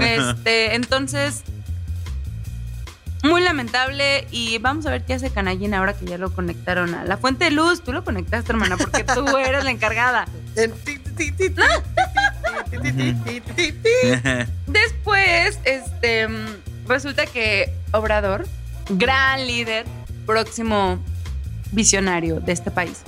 Este, 0.00 0.74
entonces 0.74 1.42
muy 3.22 3.42
lamentable 3.42 4.26
y 4.30 4.58
vamos 4.58 4.86
a 4.86 4.90
ver 4.90 5.04
qué 5.04 5.14
hace 5.14 5.30
Canallín 5.30 5.74
ahora 5.74 5.92
que 5.94 6.06
ya 6.06 6.18
lo 6.18 6.32
conectaron 6.32 6.94
a 6.94 7.04
la 7.04 7.16
fuente 7.16 7.46
de 7.46 7.50
luz. 7.50 7.82
Tú 7.82 7.92
lo 7.92 8.04
conectaste, 8.04 8.52
hermana, 8.52 8.76
porque 8.76 9.04
tú 9.04 9.36
eres 9.36 9.64
la 9.64 9.70
encargada. 9.70 10.26
Después, 14.66 15.58
este, 15.64 16.28
resulta 16.86 17.26
que 17.26 17.72
Obrador 17.92 18.46
gran 18.88 19.46
líder, 19.46 19.86
próximo 20.26 20.98
visionario 21.72 22.40
de 22.40 22.52
este 22.52 22.70
país, 22.70 23.02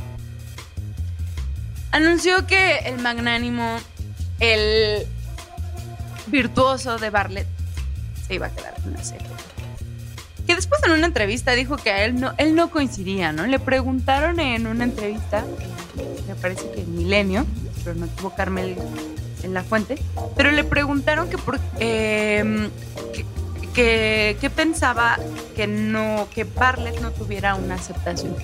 anunció 1.93 2.47
que 2.47 2.79
el 2.87 2.99
magnánimo, 2.99 3.79
el 4.39 5.07
virtuoso 6.27 6.99
de 6.99 7.11
Bartlett, 7.11 7.47
se 8.27 8.35
iba 8.35 8.47
a 8.47 8.51
quedar 8.51 8.75
con 8.83 8.93
la 8.93 9.03
serie. 9.03 9.27
Que 10.47 10.55
después 10.55 10.83
en 10.85 10.93
una 10.93 11.07
entrevista 11.07 11.53
dijo 11.53 11.77
que 11.77 11.91
a 11.91 12.05
él 12.05 12.19
no, 12.19 12.33
él 12.39 12.55
no 12.55 12.71
coincidía, 12.71 13.33
¿no? 13.33 13.47
Le 13.47 13.59
preguntaron 13.59 14.41
en 14.41 14.67
una 14.67 14.85
entrevista, 14.85 15.45
me 16.27 16.35
parece 16.35 16.71
que 16.71 16.81
en 16.83 16.97
Milenio, 16.97 17.47
pero 17.85 17.97
no 17.97 18.07
equivocarme 18.07 18.77
en 19.43 19.55
la 19.55 19.63
fuente, 19.63 19.97
pero 20.37 20.51
le 20.51 20.65
preguntaron 20.65 21.31
que 21.31 21.39
por 21.39 21.59
eh, 21.79 22.69
que- 23.75 24.37
que 24.41 24.51
pensaba 24.51 25.19
que 25.57 25.67
no 25.67 26.29
que 26.35 26.45
Bartlett 26.45 27.01
no 27.01 27.11
tuviera 27.13 27.55
una 27.55 27.77
aceptación 27.77 28.35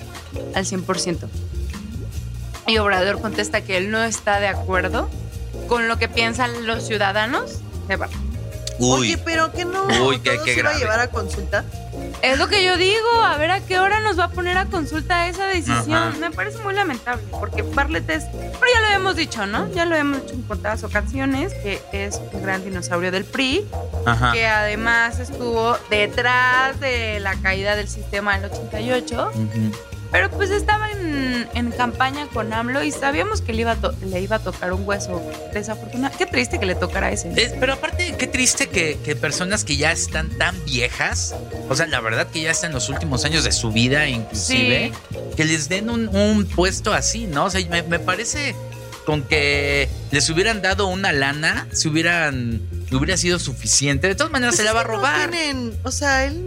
al 0.55 0.65
100%. 0.65 1.27
Y 2.67 2.77
Obrador 2.79 3.21
contesta 3.21 3.61
que 3.61 3.77
él 3.77 3.91
no 3.91 4.03
está 4.03 4.39
de 4.39 4.47
acuerdo 4.47 5.09
con 5.67 5.87
lo 5.87 5.97
que 5.97 6.07
piensan 6.07 6.65
los 6.67 6.83
ciudadanos 6.85 7.59
de 7.87 7.95
Bartlett. 7.95 8.21
Uy, 8.79 8.99
Oye, 8.99 9.17
pero 9.17 9.51
que 9.51 9.65
no. 9.65 9.85
Uy, 10.05 10.19
qué- 10.19 10.31
todo 10.35 10.45
qué 10.45 10.53
se 10.53 10.59
iba 10.59 10.69
a 10.69 10.77
llevar 10.77 10.99
a 10.99 11.07
consulta. 11.09 11.65
Es 12.21 12.37
lo 12.39 12.47
que 12.47 12.63
yo 12.63 12.77
digo, 12.77 13.21
a 13.23 13.37
ver 13.37 13.51
a 13.51 13.61
qué 13.61 13.79
hora 13.79 13.99
nos 13.99 14.19
va 14.19 14.25
a 14.25 14.29
poner 14.29 14.57
a 14.57 14.65
consulta 14.65 15.27
esa 15.27 15.45
decisión. 15.47 15.93
Ajá. 15.93 16.13
Me 16.19 16.31
parece 16.31 16.57
muy 16.59 16.73
lamentable, 16.73 17.23
porque 17.39 17.61
Bartlett 17.61 18.09
es, 18.09 18.25
pero 18.33 18.65
ya 18.73 18.81
lo 18.81 18.95
hemos 18.95 19.15
dicho, 19.15 19.45
¿no? 19.45 19.71
Ya 19.73 19.85
lo 19.85 19.95
hemos 19.95 20.21
dicho 20.23 20.33
en 20.33 20.41
contadas 20.43 20.83
ocasiones, 20.83 21.53
que 21.55 21.81
es 21.91 22.19
un 22.33 22.41
gran 22.41 22.63
dinosaurio 22.63 23.11
del 23.11 23.25
PRI, 23.25 23.65
ajá. 24.05 24.31
que 24.31 24.47
además 24.47 25.19
estuvo 25.19 25.77
detrás 25.89 26.79
de 26.79 27.19
la 27.19 27.35
caída 27.35 27.75
del 27.75 27.87
sistema 27.87 28.37
del 28.39 28.51
88, 28.51 29.31
Ujú. 29.33 29.71
Pero 30.11 30.29
pues 30.31 30.49
estaba 30.51 30.91
en, 30.91 31.47
en 31.53 31.71
campaña 31.71 32.27
con 32.33 32.51
AMLO 32.53 32.83
y 32.83 32.91
sabíamos 32.91 33.41
que 33.41 33.53
le 33.53 33.61
iba, 33.61 33.71
a 33.73 33.77
le 34.05 34.21
iba 34.21 34.37
a 34.37 34.39
tocar 34.39 34.73
un 34.73 34.87
hueso 34.87 35.21
desafortunado. 35.53 36.15
Qué 36.17 36.25
triste 36.25 36.59
que 36.59 36.65
le 36.65 36.75
tocara 36.75 37.11
ese. 37.11 37.31
Es- 37.35 37.53
pero 37.59 37.73
aparte, 37.73 38.15
qué 38.17 38.27
triste 38.27 38.67
que, 38.67 38.97
que 39.03 39.15
personas 39.15 39.63
que 39.63 39.77
ya 39.77 39.91
están 39.91 40.29
tan 40.37 40.55
viejas, 40.65 41.35
o 41.69 41.75
sea, 41.75 41.87
la 41.87 41.99
verdad 42.01 42.27
que 42.27 42.41
ya 42.41 42.51
están 42.51 42.69
en 42.71 42.75
los 42.75 42.89
últimos 42.89 43.25
años 43.25 43.43
de 43.43 43.51
su 43.51 43.71
vida, 43.71 44.07
inclusive, 44.07 44.91
que 45.35 45.43
les 45.45 45.69
den 45.69 45.89
un, 45.89 46.07
un 46.15 46.45
puesto 46.45 46.93
así, 46.93 47.27
¿no? 47.27 47.45
O 47.45 47.49
sea, 47.49 47.61
me, 47.69 47.83
me 47.83 47.99
parece 47.99 48.55
con 49.05 49.23
que 49.23 49.87
les 50.11 50.29
hubieran 50.29 50.61
dado 50.61 50.87
una 50.87 51.13
lana, 51.13 51.65
si 51.71 51.87
hubieran, 51.87 52.61
hubiera 52.91 53.15
sido 53.15 53.39
suficiente. 53.39 54.07
De 54.09 54.15
todas 54.15 54.31
maneras, 54.33 54.55
Pues 54.55 54.59
se 54.59 54.65
la 54.65 54.73
va 54.73 54.81
a 54.81 54.83
que 54.83 54.89
no 54.91 54.97
robar. 54.97 55.31
tienen, 55.31 55.73
o 55.83 55.91
sea, 55.91 56.25
él 56.25 56.46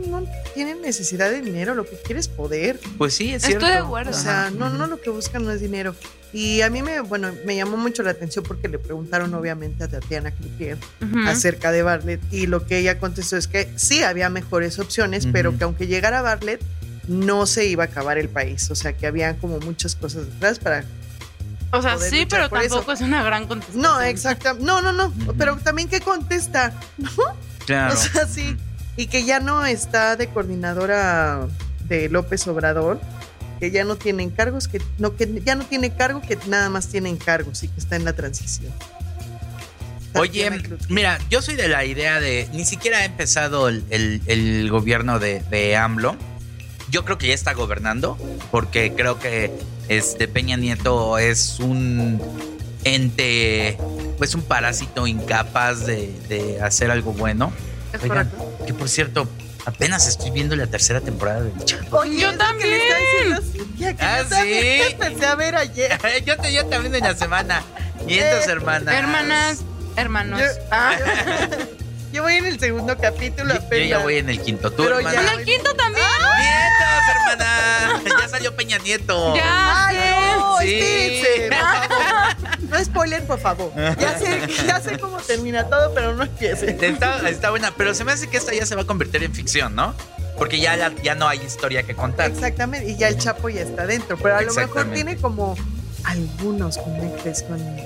no 0.50 0.54
tiene 0.54 0.74
necesidad 0.74 1.30
de 1.30 1.40
dinero, 1.40 1.74
lo 1.74 1.84
que 1.84 1.96
quiere 1.96 2.20
es 2.20 2.28
poder. 2.28 2.78
Pues 2.98 3.14
sí, 3.14 3.30
es 3.30 3.36
Estoy 3.44 3.50
cierto. 3.52 3.66
de 3.66 3.74
acuerdo. 3.74 4.10
O 4.10 4.14
sea, 4.14 4.42
Ajá. 4.46 4.50
no, 4.50 4.68
no 4.70 4.86
lo 4.86 5.00
que 5.00 5.10
buscan 5.10 5.44
no 5.44 5.50
es 5.52 5.60
dinero. 5.60 5.94
Y 6.32 6.60
a 6.60 6.70
mí 6.70 6.82
me, 6.82 7.00
bueno, 7.00 7.32
me 7.44 7.56
llamó 7.56 7.76
mucho 7.76 8.02
la 8.02 8.10
atención 8.10 8.44
porque 8.46 8.68
le 8.68 8.78
preguntaron 8.78 9.34
obviamente 9.34 9.82
a 9.84 9.88
Tatiana 9.88 10.30
Cloutier 10.30 10.78
Ujú. 11.02 11.28
acerca 11.28 11.72
de 11.72 11.82
Bartlett 11.82 12.20
y 12.32 12.46
lo 12.46 12.66
que 12.66 12.78
ella 12.78 12.98
contestó 12.98 13.36
es 13.36 13.48
que 13.48 13.68
sí 13.76 14.02
había 14.04 14.28
mejores 14.30 14.78
opciones, 14.78 15.24
Ujú. 15.24 15.32
pero 15.32 15.58
que 15.58 15.64
aunque 15.64 15.86
llegara 15.88 16.22
Bartlett 16.22 16.60
no 17.08 17.46
se 17.46 17.66
iba 17.66 17.84
a 17.84 17.86
acabar 17.86 18.16
el 18.18 18.28
país, 18.28 18.70
o 18.70 18.74
sea, 18.76 18.92
que 18.96 19.06
había 19.08 19.36
como 19.38 19.58
muchas 19.58 19.96
cosas 19.96 20.26
detrás 20.26 20.60
para 20.60 20.84
O 21.72 21.82
sea, 21.82 21.94
poder 21.94 22.10
sí, 22.10 22.26
pero 22.30 22.48
por 22.48 22.58
eso. 22.60 22.68
tampoco 22.76 22.92
es 22.92 23.00
una 23.00 23.24
gran 23.24 23.48
contestación. 23.48 23.82
No, 23.82 24.00
exacto. 24.00 24.54
No, 24.60 24.80
no, 24.82 24.92
no, 24.92 25.06
Ujú. 25.06 25.34
pero 25.36 25.56
también 25.56 25.88
que 25.88 26.00
contesta, 26.00 26.72
Claro. 27.66 27.94
o 27.94 27.96
sea, 27.96 28.26
sí, 28.28 28.56
y 29.00 29.06
que 29.06 29.24
ya 29.24 29.40
no 29.40 29.64
está 29.66 30.16
de 30.16 30.28
coordinadora 30.28 31.46
de 31.88 32.08
López 32.08 32.46
Obrador, 32.46 33.00
que 33.58 33.70
ya 33.70 33.84
no 33.84 33.96
tiene 33.96 34.22
encargos, 34.22 34.68
que 34.68 34.80
no 34.98 35.16
que 35.16 35.42
ya 35.44 35.54
no 35.54 35.64
tiene 35.64 35.94
cargo, 35.94 36.20
que 36.20 36.38
nada 36.48 36.68
más 36.70 36.88
tiene 36.88 37.08
encargos 37.08 37.62
y 37.62 37.68
que 37.68 37.78
está 37.80 37.96
en 37.96 38.04
la 38.04 38.12
transición. 38.14 38.72
Oye, 40.14 40.48
Cloutier. 40.50 40.78
mira, 40.88 41.18
yo 41.30 41.40
soy 41.40 41.54
de 41.56 41.68
la 41.68 41.84
idea 41.84 42.18
de 42.20 42.48
ni 42.52 42.64
siquiera 42.64 42.98
ha 42.98 43.04
empezado 43.04 43.68
el, 43.68 43.84
el- 43.90 44.20
el 44.26 44.68
gobierno 44.70 45.18
de, 45.18 45.40
de 45.50 45.76
AMLO. 45.76 46.16
Yo 46.90 47.04
creo 47.04 47.16
que 47.18 47.28
ya 47.28 47.34
está 47.34 47.52
gobernando, 47.54 48.18
porque 48.50 48.92
creo 48.96 49.20
que 49.20 49.52
este 49.88 50.26
Peña 50.26 50.56
Nieto 50.56 51.18
es 51.18 51.60
un 51.60 52.20
ente, 52.82 53.78
pues 54.18 54.34
un 54.34 54.42
parásito 54.42 55.06
incapaz 55.06 55.86
de, 55.86 56.12
de 56.28 56.60
hacer 56.60 56.90
algo 56.90 57.12
bueno. 57.12 57.52
Es 57.92 58.02
Oigan, 58.02 58.28
correcto. 58.30 58.64
que 58.66 58.74
por 58.74 58.88
cierto, 58.88 59.28
apenas 59.66 60.06
estoy 60.06 60.30
viendo 60.30 60.54
la 60.56 60.66
tercera 60.66 61.00
temporada 61.00 61.42
del 61.42 61.64
Chavo. 61.64 61.98
Oye, 61.98 62.20
Yo 62.20 62.32
lo 62.32 62.38
que 62.58 62.66
le 62.66 62.76
está 62.82 62.96
diciendo 62.98 63.42
Cintia, 63.52 63.96
que 63.96 64.04
Ah, 64.04 64.18
yo 64.22 64.28
también 64.28 64.86
¿sí? 64.86 64.92
empecé 64.92 65.26
a 65.26 65.34
ver 65.34 65.56
ayer. 65.56 65.98
yo, 66.26 66.36
te, 66.36 66.52
yo 66.52 66.66
también 66.66 66.94
en 66.94 67.04
la 67.04 67.14
semana. 67.16 67.62
Entonces, 68.00 68.48
Eh, 68.48 68.52
hermanas. 68.52 68.94
Hermanas, 68.94 69.58
hermanos. 69.96 70.40
Yo, 70.40 70.46
Ah. 70.70 70.92
yo 72.12 72.22
voy 72.22 72.34
en 72.34 72.46
el 72.46 72.58
segundo 72.60 72.96
capítulo 72.96 73.54
Yo, 73.54 73.60
yo 73.60 73.66
apenas. 73.66 73.88
ya 73.88 73.98
voy 73.98 74.16
en 74.18 74.30
el 74.30 74.40
quinto. 74.40 74.70
¿Tú, 74.70 74.84
Pero 74.84 75.00
ya- 75.00 75.12
En 75.14 75.38
el 75.38 75.44
quinto 75.44 75.74
también. 75.74 76.06
¡Nietos, 76.38 77.16
hermana! 77.16 78.00
Ya 78.22 78.28
salió 78.28 78.54
Peña 78.56 78.78
Nieto. 78.78 79.34
Ya. 79.36 79.86
Ay, 79.88 79.96
no, 80.38 80.58
Sí. 80.60 80.78
espérense, 80.80 81.50
por 81.50 81.58
favor. 81.58 82.59
No 82.70 82.84
spoiler, 82.84 83.22
por 83.24 83.38
favor. 83.40 83.72
Ya 83.98 84.18
sé, 84.18 84.40
ya 84.66 84.80
sé 84.80 84.98
cómo 84.98 85.18
termina 85.18 85.64
todo, 85.68 85.92
pero 85.94 86.14
no 86.14 86.22
empiece. 86.22 86.76
Está, 86.80 87.28
está 87.28 87.50
buena, 87.50 87.72
pero 87.76 87.94
se 87.94 88.04
me 88.04 88.12
hace 88.12 88.28
que 88.28 88.36
esta 88.36 88.54
ya 88.54 88.64
se 88.66 88.74
va 88.76 88.82
a 88.82 88.86
convertir 88.86 89.22
en 89.22 89.34
ficción, 89.34 89.74
¿no? 89.74 89.94
Porque 90.38 90.58
ya, 90.60 90.76
la- 90.76 90.92
ya 91.02 91.14
no 91.14 91.28
hay 91.28 91.38
historia 91.40 91.82
que 91.82 91.94
contar. 91.94 92.30
Exactamente, 92.30 92.90
y 92.90 92.96
ya 92.96 93.08
el 93.08 93.18
Chapo 93.18 93.48
ya 93.50 93.60
está 93.62 93.86
dentro, 93.86 94.16
pero 94.16 94.36
a 94.36 94.42
lo 94.42 94.54
mejor 94.54 94.90
tiene 94.92 95.16
como 95.16 95.54
algunos 96.04 96.78
conectes 96.78 97.42
con 97.42 97.60
el 97.60 97.78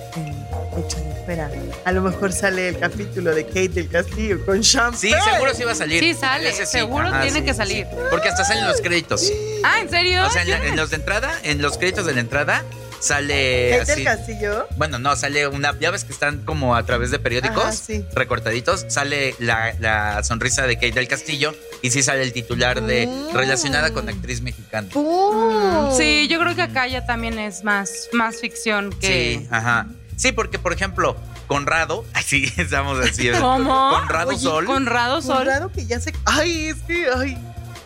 hecho 0.79 0.99
de 0.99 1.15
fuera. 1.25 1.51
A 1.85 1.91
lo 1.93 2.03
mejor 2.03 2.33
sale 2.33 2.69
el 2.69 2.79
capítulo 2.79 3.35
de 3.35 3.45
Kate 3.47 3.69
del 3.71 3.89
Castillo 3.89 4.45
con 4.47 4.61
Champagne. 4.61 4.99
Sí, 4.99 5.13
seguro 5.33 5.55
sí 5.55 5.65
va 5.65 5.73
a 5.73 5.75
salir. 5.75 5.99
Sí 6.01 6.15
sale, 6.15 6.53
seguro 6.67 7.09
Ajá, 7.09 7.23
tiene 7.23 7.41
sí, 7.41 7.45
que 7.45 7.55
salir. 7.55 7.87
sí. 7.91 7.97
Porque 8.11 8.29
hasta 8.29 8.45
salen 8.45 8.67
los 8.69 8.81
créditos. 8.81 9.33
Ah, 9.65 9.81
¿en 9.81 9.91
serio? 9.91 10.25
O 10.25 10.31
sea, 10.31 10.45
la- 10.45 10.65
en 10.67 10.77
los 10.77 10.91
de 10.91 10.97
entrada, 10.97 11.33
en 11.43 11.61
los 11.61 11.77
créditos 11.79 12.07
de 12.07 12.15
la 12.15 12.21
entrada, 12.21 12.63
sale 13.01 13.71
Kate 13.79 13.93
así. 13.93 13.95
del 13.95 14.05
Castillo. 14.05 14.67
Bueno, 14.77 14.99
no, 14.99 15.15
sale 15.17 15.47
una. 15.49 15.79
Ya 15.79 15.91
ves 15.91 16.05
que 16.05 16.13
están 16.13 16.45
como 16.45 16.75
a 16.77 16.85
través 16.85 17.11
de 17.11 17.19
periódicos 17.19 17.63
Ajá, 17.65 17.73
sí. 17.73 18.05
recortaditos. 18.15 18.85
Sale 18.89 19.35
la, 19.39 19.75
la 19.81 20.23
sonrisa 20.25 20.67
de 20.67 20.75
Kate 20.77 20.93
del 20.93 21.09
Castillo 21.09 21.55
y 21.83 21.91
sí 21.91 22.03
sale 22.03 22.23
el 22.23 22.33
titular 22.33 22.83
de 22.83 23.07
Mm. 23.07 23.35
relacionada 23.35 23.93
con 23.93 24.09
actriz 24.09 24.41
mexicana. 24.41 24.89
¡Pum! 24.93 25.89
Mm, 25.91 25.97
Sí, 25.97 26.27
yo 26.29 26.39
creo 26.41 26.55
que 26.55 26.63
acá 26.63 26.87
ya 26.87 27.05
también 27.07 27.39
es 27.39 27.65
más, 27.65 28.09
más 28.13 28.41
ficción 28.41 28.91
que. 29.01 29.39
Sí, 29.41 29.47
ajá. 29.51 29.87
Sí, 30.17 30.33
porque 30.33 30.59
por 30.59 30.73
ejemplo, 30.73 31.17
Conrado, 31.47 32.05
así 32.15 32.51
estamos 32.57 32.99
así. 33.05 33.31
¿Cómo? 33.39 33.91
Conrado 33.91 34.31
Oye, 34.31 34.39
Sol. 34.39 34.65
Conrado 34.65 35.21
Sol. 35.21 35.39
Conrado 35.39 35.71
que 35.73 35.85
ya 35.87 36.01
se. 36.01 36.13
Ay, 36.25 36.67
es 36.69 36.77
que. 36.87 37.07
Ay, 37.15 37.37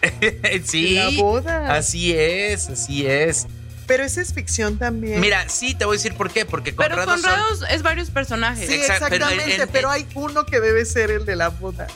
sí. 0.65 0.95
la 0.95 1.11
boda. 1.21 1.75
Así 1.75 2.13
es, 2.13 2.69
así 2.71 3.05
es. 3.07 3.47
Pero 3.89 4.05
esa 4.05 4.21
es 4.21 4.33
ficción 4.33 4.79
también. 4.79 5.19
Mira, 5.21 5.49
sí, 5.49 5.75
te 5.75 5.85
voy 5.87 5.95
a 5.95 5.99
decir 5.99 6.15
por 6.15 6.31
qué. 6.31 6.45
Porque 6.45 6.73
Pero 6.73 6.95
Conrado. 6.97 7.11
Conrado 7.21 7.67
es 7.71 7.83
varios 7.83 8.11
personajes. 8.11 8.69
Sí, 8.69 8.75
Exacto, 8.75 9.07
pero 9.09 9.25
exactamente, 9.25 9.63
en- 9.63 9.69
pero, 9.71 9.91
hay 9.91 10.07
uno 10.15 10.45
que 10.47 10.61
debe 10.61 10.85
ser 10.85 11.11
el 11.11 11.25
de 11.25 11.35
la 11.35 11.49
boda. 11.49 11.87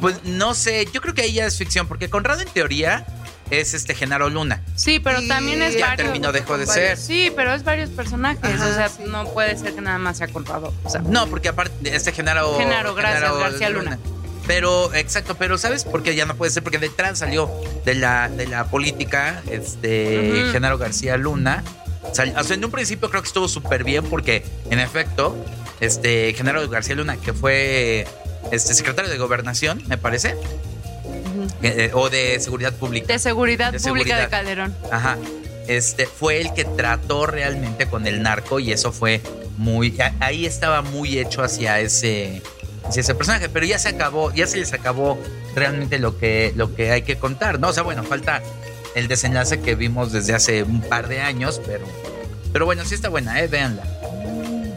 Pues 0.00 0.22
no 0.24 0.54
sé, 0.54 0.86
yo 0.92 1.00
creo 1.02 1.14
que 1.14 1.22
ahí 1.22 1.32
ya 1.32 1.44
es 1.46 1.58
ficción, 1.58 1.88
porque 1.88 2.08
Conrado 2.08 2.40
en 2.42 2.48
teoría 2.48 3.04
es 3.50 3.74
este 3.74 3.94
Genaro 3.94 4.28
Luna. 4.30 4.62
Sí, 4.76 5.00
pero 5.00 5.20
también 5.26 5.62
es 5.62 5.74
Ya 5.76 5.88
varios. 5.88 6.06
terminó, 6.06 6.32
dejó 6.32 6.58
de 6.58 6.66
ser. 6.66 6.96
Sí, 6.96 7.32
pero 7.34 7.54
es 7.54 7.64
varios 7.64 7.90
personajes. 7.90 8.42
Ajá, 8.44 8.68
o 8.68 8.74
sea, 8.74 8.88
sí. 8.88 9.02
no 9.06 9.24
puede 9.32 9.56
ser 9.56 9.74
que 9.74 9.80
nada 9.80 9.98
más 9.98 10.18
sea 10.18 10.28
Conrado. 10.28 10.72
O 10.84 10.90
sea, 10.90 11.00
No, 11.00 11.26
porque 11.28 11.48
aparte, 11.48 11.94
este 11.94 12.12
Genaro. 12.12 12.56
Genaro, 12.58 12.94
gracias, 12.94 13.36
García 13.38 13.70
Luna. 13.70 13.98
Pero, 14.46 14.94
exacto, 14.94 15.34
pero 15.36 15.58
¿sabes 15.58 15.84
por 15.84 16.02
qué 16.02 16.14
ya 16.14 16.24
no 16.24 16.36
puede 16.36 16.50
ser? 16.52 16.62
Porque 16.62 16.78
detrás 16.78 17.18
salió 17.18 17.50
de 17.84 17.94
la, 17.94 18.28
de 18.28 18.46
la 18.46 18.64
política, 18.70 19.42
este, 19.50 20.42
Ujú. 20.44 20.52
Genaro 20.52 20.78
García 20.78 21.16
Luna. 21.16 21.64
sal- 22.12 22.34
o 22.38 22.44
sea, 22.44 22.54
en 22.56 22.64
un 22.64 22.70
principio 22.70 23.10
creo 23.10 23.22
que 23.22 23.28
estuvo 23.28 23.48
súper 23.48 23.82
bien 23.84 24.04
porque, 24.04 24.44
en 24.70 24.78
efecto, 24.78 25.36
este 25.80 26.32
Genaro 26.34 26.68
García 26.68 26.94
Luna, 26.94 27.16
que 27.16 27.32
fue 27.32 28.06
este 28.52 28.74
secretario 28.74 29.10
de 29.10 29.18
Gobernación, 29.18 29.82
me 29.88 29.98
parece, 29.98 30.36
eh, 31.62 31.90
o 31.94 32.08
de 32.08 32.38
Seguridad 32.40 32.72
Pública. 32.74 33.06
De 33.12 33.18
seguridad 33.18 33.72
De 33.72 33.78
pública 33.80 33.88
seguridad. 34.16 34.20
de 34.20 34.28
Calderón. 34.28 34.76
Ajá. 34.90 35.16
Este 35.68 36.06
fue 36.06 36.40
el 36.40 36.54
que 36.54 36.64
trató 36.64 37.26
realmente 37.26 37.86
con 37.86 38.06
el 38.06 38.22
narco 38.22 38.60
y 38.60 38.70
eso 38.72 38.92
fue 38.92 39.20
muy. 39.56 39.98
Ahí 40.20 40.46
estaba 40.46 40.82
muy 40.82 41.18
hecho 41.18 41.42
hacia 41.42 41.80
ese, 41.80 42.40
hacia 42.88 43.00
ese 43.00 43.14
personaje, 43.14 43.48
pero 43.48 43.66
ya 43.66 43.78
se 43.78 43.88
acabó, 43.88 44.32
ya 44.32 44.46
se 44.46 44.58
les 44.58 44.72
acabó 44.72 45.18
realmente 45.54 45.98
lo 45.98 46.18
que, 46.18 46.52
lo 46.56 46.74
que 46.74 46.90
hay 46.92 47.02
que 47.02 47.16
contar, 47.16 47.58
¿no? 47.58 47.68
O 47.68 47.72
sea, 47.72 47.82
bueno, 47.82 48.02
falta 48.04 48.42
el 48.94 49.08
desenlace 49.08 49.60
que 49.60 49.74
vimos 49.74 50.12
desde 50.12 50.34
hace 50.34 50.62
un 50.62 50.80
par 50.80 51.08
de 51.08 51.20
años, 51.20 51.60
pero. 51.66 51.84
Pero 52.52 52.64
bueno, 52.64 52.84
sí 52.84 52.94
está 52.94 53.08
buena, 53.08 53.40
¿eh? 53.40 53.48
Véanla. 53.48 53.82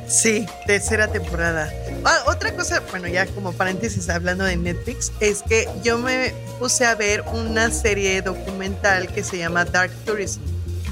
Sí, 0.08 0.46
tercera 0.66 1.08
temporada. 1.08 1.72
Ah, 2.04 2.24
otra 2.28 2.54
cosa, 2.54 2.82
bueno, 2.90 3.08
ya 3.08 3.28
como 3.28 3.54
paréntesis 3.54 4.10
hablando 4.10 4.44
de 4.44 4.58
Netflix, 4.58 5.12
es 5.20 5.44
que 5.44 5.70
yo 5.84 5.98
me 6.00 6.34
puse 6.58 6.86
a 6.86 6.96
ver 6.96 7.24
una 7.34 7.70
serie 7.72 8.22
documental 8.22 9.08
que 9.14 9.24
se 9.24 9.38
llama 9.38 9.66
Dark 9.66 9.92
Tourism, 10.06 10.42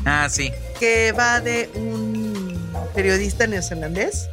Ah, 0.05 0.27
sí. 0.29 0.51
que 0.79 1.11
va 1.13 1.41
de 1.41 1.69
un 1.75 2.55
periodista 2.93 3.47
neozelandés 3.47 4.29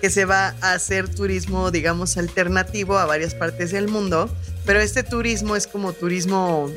que 0.00 0.10
se 0.10 0.24
va 0.24 0.54
a 0.60 0.72
hacer 0.72 1.08
turismo, 1.08 1.70
digamos, 1.70 2.16
alternativo 2.16 2.98
a 2.98 3.04
varias 3.06 3.34
partes 3.34 3.70
del 3.70 3.88
mundo, 3.88 4.34
pero 4.64 4.80
este 4.80 5.02
turismo 5.02 5.56
es 5.56 5.66
como 5.66 5.92
turismo, 5.92 6.70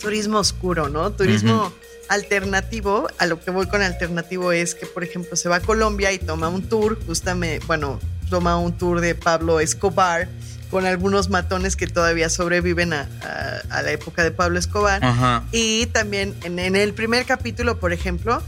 turismo 0.00 0.38
oscuro, 0.38 0.88
¿no? 0.88 1.10
Turismo 1.12 1.72
alternativo. 2.08 3.08
A 3.18 3.26
lo 3.26 3.40
que 3.40 3.50
voy 3.50 3.66
con 3.66 3.82
alternativo 3.82 4.52
es 4.52 4.74
que, 4.74 4.86
por 4.86 5.04
ejemplo, 5.04 5.36
se 5.36 5.48
va 5.48 5.56
a 5.56 5.60
Colombia 5.60 6.12
y 6.12 6.18
toma 6.18 6.48
un 6.48 6.62
tour, 6.62 6.98
justamente, 7.06 7.64
bueno, 7.66 8.00
toma 8.30 8.58
un 8.58 8.72
tour 8.76 9.00
de 9.00 9.14
Pablo 9.14 9.60
Escobar 9.60 10.28
con 10.70 10.84
algunos 10.84 11.28
matones 11.30 11.76
que 11.76 11.86
todavía 11.86 12.28
sobreviven 12.28 12.92
a, 12.92 13.08
a- 13.22 13.78
a 13.78 13.82
la 13.82 13.92
época 13.92 14.24
de 14.24 14.30
Pablo 14.32 14.58
Escobar. 14.58 15.04
Ajá. 15.04 15.44
Y 15.52 15.86
también 15.86 16.34
en, 16.44 16.58
en 16.58 16.74
el 16.76 16.92
primer 16.92 17.24
capítulo, 17.24 17.78
por 17.78 17.92
ejemplo, 17.92 18.42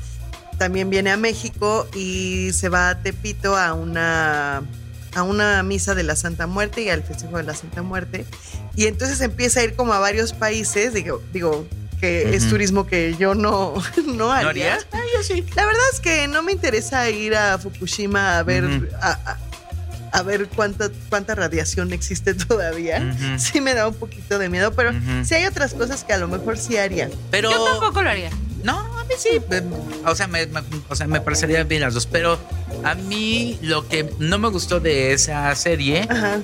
también 0.59 0.91
viene 0.91 1.11
a 1.11 1.17
México 1.17 1.89
y 1.95 2.51
se 2.53 2.69
va 2.69 2.91
a 2.91 3.03
Tepito 3.03 3.57
a 3.57 3.75
una, 3.75 4.63
a 5.15 5.23
una 5.23 5.63
misa 5.63 5.95
de 5.95 6.03
la 6.03 6.17
Santa 6.17 6.47
Muerte 6.47 6.83
y 6.83 6.91
al 6.91 7.03
festejo 7.03 7.37
de 7.37 7.45
la 7.45 7.55
Santa 7.55 7.83
Muerte. 7.83 8.27
Y 8.77 8.87
entonces 8.87 9.21
empieza 9.21 9.61
a 9.61 9.65
ir 9.65 9.75
como 9.75 9.93
a 9.93 9.99
varios 9.99 10.33
países, 10.33 10.93
digo, 10.93 11.23
digo 11.33 11.67
que 12.01 12.35
es 12.35 12.43
Ujú. 12.43 12.51
turismo 12.51 12.87
que 12.87 13.17
yo 13.19 13.35
no, 13.35 13.75
no 14.07 14.31
haría. 14.33 14.49
harías? 14.51 14.87
Ah, 14.93 15.01
yo 15.15 15.23
sí. 15.23 15.45
La 15.57 15.65
verdad 15.67 15.83
es 15.93 16.01
que 16.01 16.29
no 16.29 16.43
me 16.43 16.53
interesa 16.53 17.09
ir 17.11 17.35
a 17.35 17.59
Fukushima 17.59 18.39
a 18.39 18.43
ver, 18.43 18.65
Ujú. 18.65 18.87
a, 19.01 19.11
a- 19.13 19.39
a 20.11 20.23
ver 20.23 20.49
cuánta, 20.49 20.89
cuánta 21.11 21.35
radiación 21.35 21.93
existe 21.93 22.33
todavía. 22.49 22.99
Ujú. 23.15 23.39
Sí 23.39 23.61
me 23.61 23.75
da 23.75 23.87
un 23.89 23.95
poquito 23.95 24.39
de 24.39 24.49
miedo, 24.49 24.73
pero 24.73 24.91
sí 25.23 25.35
hay 25.35 25.45
otras 25.45 25.75
cosas 25.75 26.03
que 26.03 26.15
a 26.15 26.19
lo 26.19 26.29
mejor 26.29 26.57
sí 26.57 26.79
haría. 26.79 27.11
Pero. 27.31 27.51
Yo 27.51 27.63
tampoco 27.65 28.01
lo 28.03 28.09
haría. 28.09 28.31
No, 28.63 28.79
a 28.99 29.05
mí 29.05 29.15
sí. 29.19 29.41
O 30.05 30.15
sea, 30.15 30.27
me, 30.27 30.47
me- 30.47 30.63
o 30.89 30.95
sea, 30.97 31.07
me 31.07 31.21
parecerían 31.21 31.67
bien 31.69 31.83
las 31.83 31.95
dos. 31.95 32.07
Pero 32.07 32.39
a 32.85 32.95
mí 32.95 33.59
lo 33.63 33.87
que 33.89 34.11
no 34.19 34.39
me 34.39 34.49
gustó 34.49 34.81
de 34.81 35.13
esa 35.13 35.55
serie 35.55 36.07
Ajá. 36.11 36.41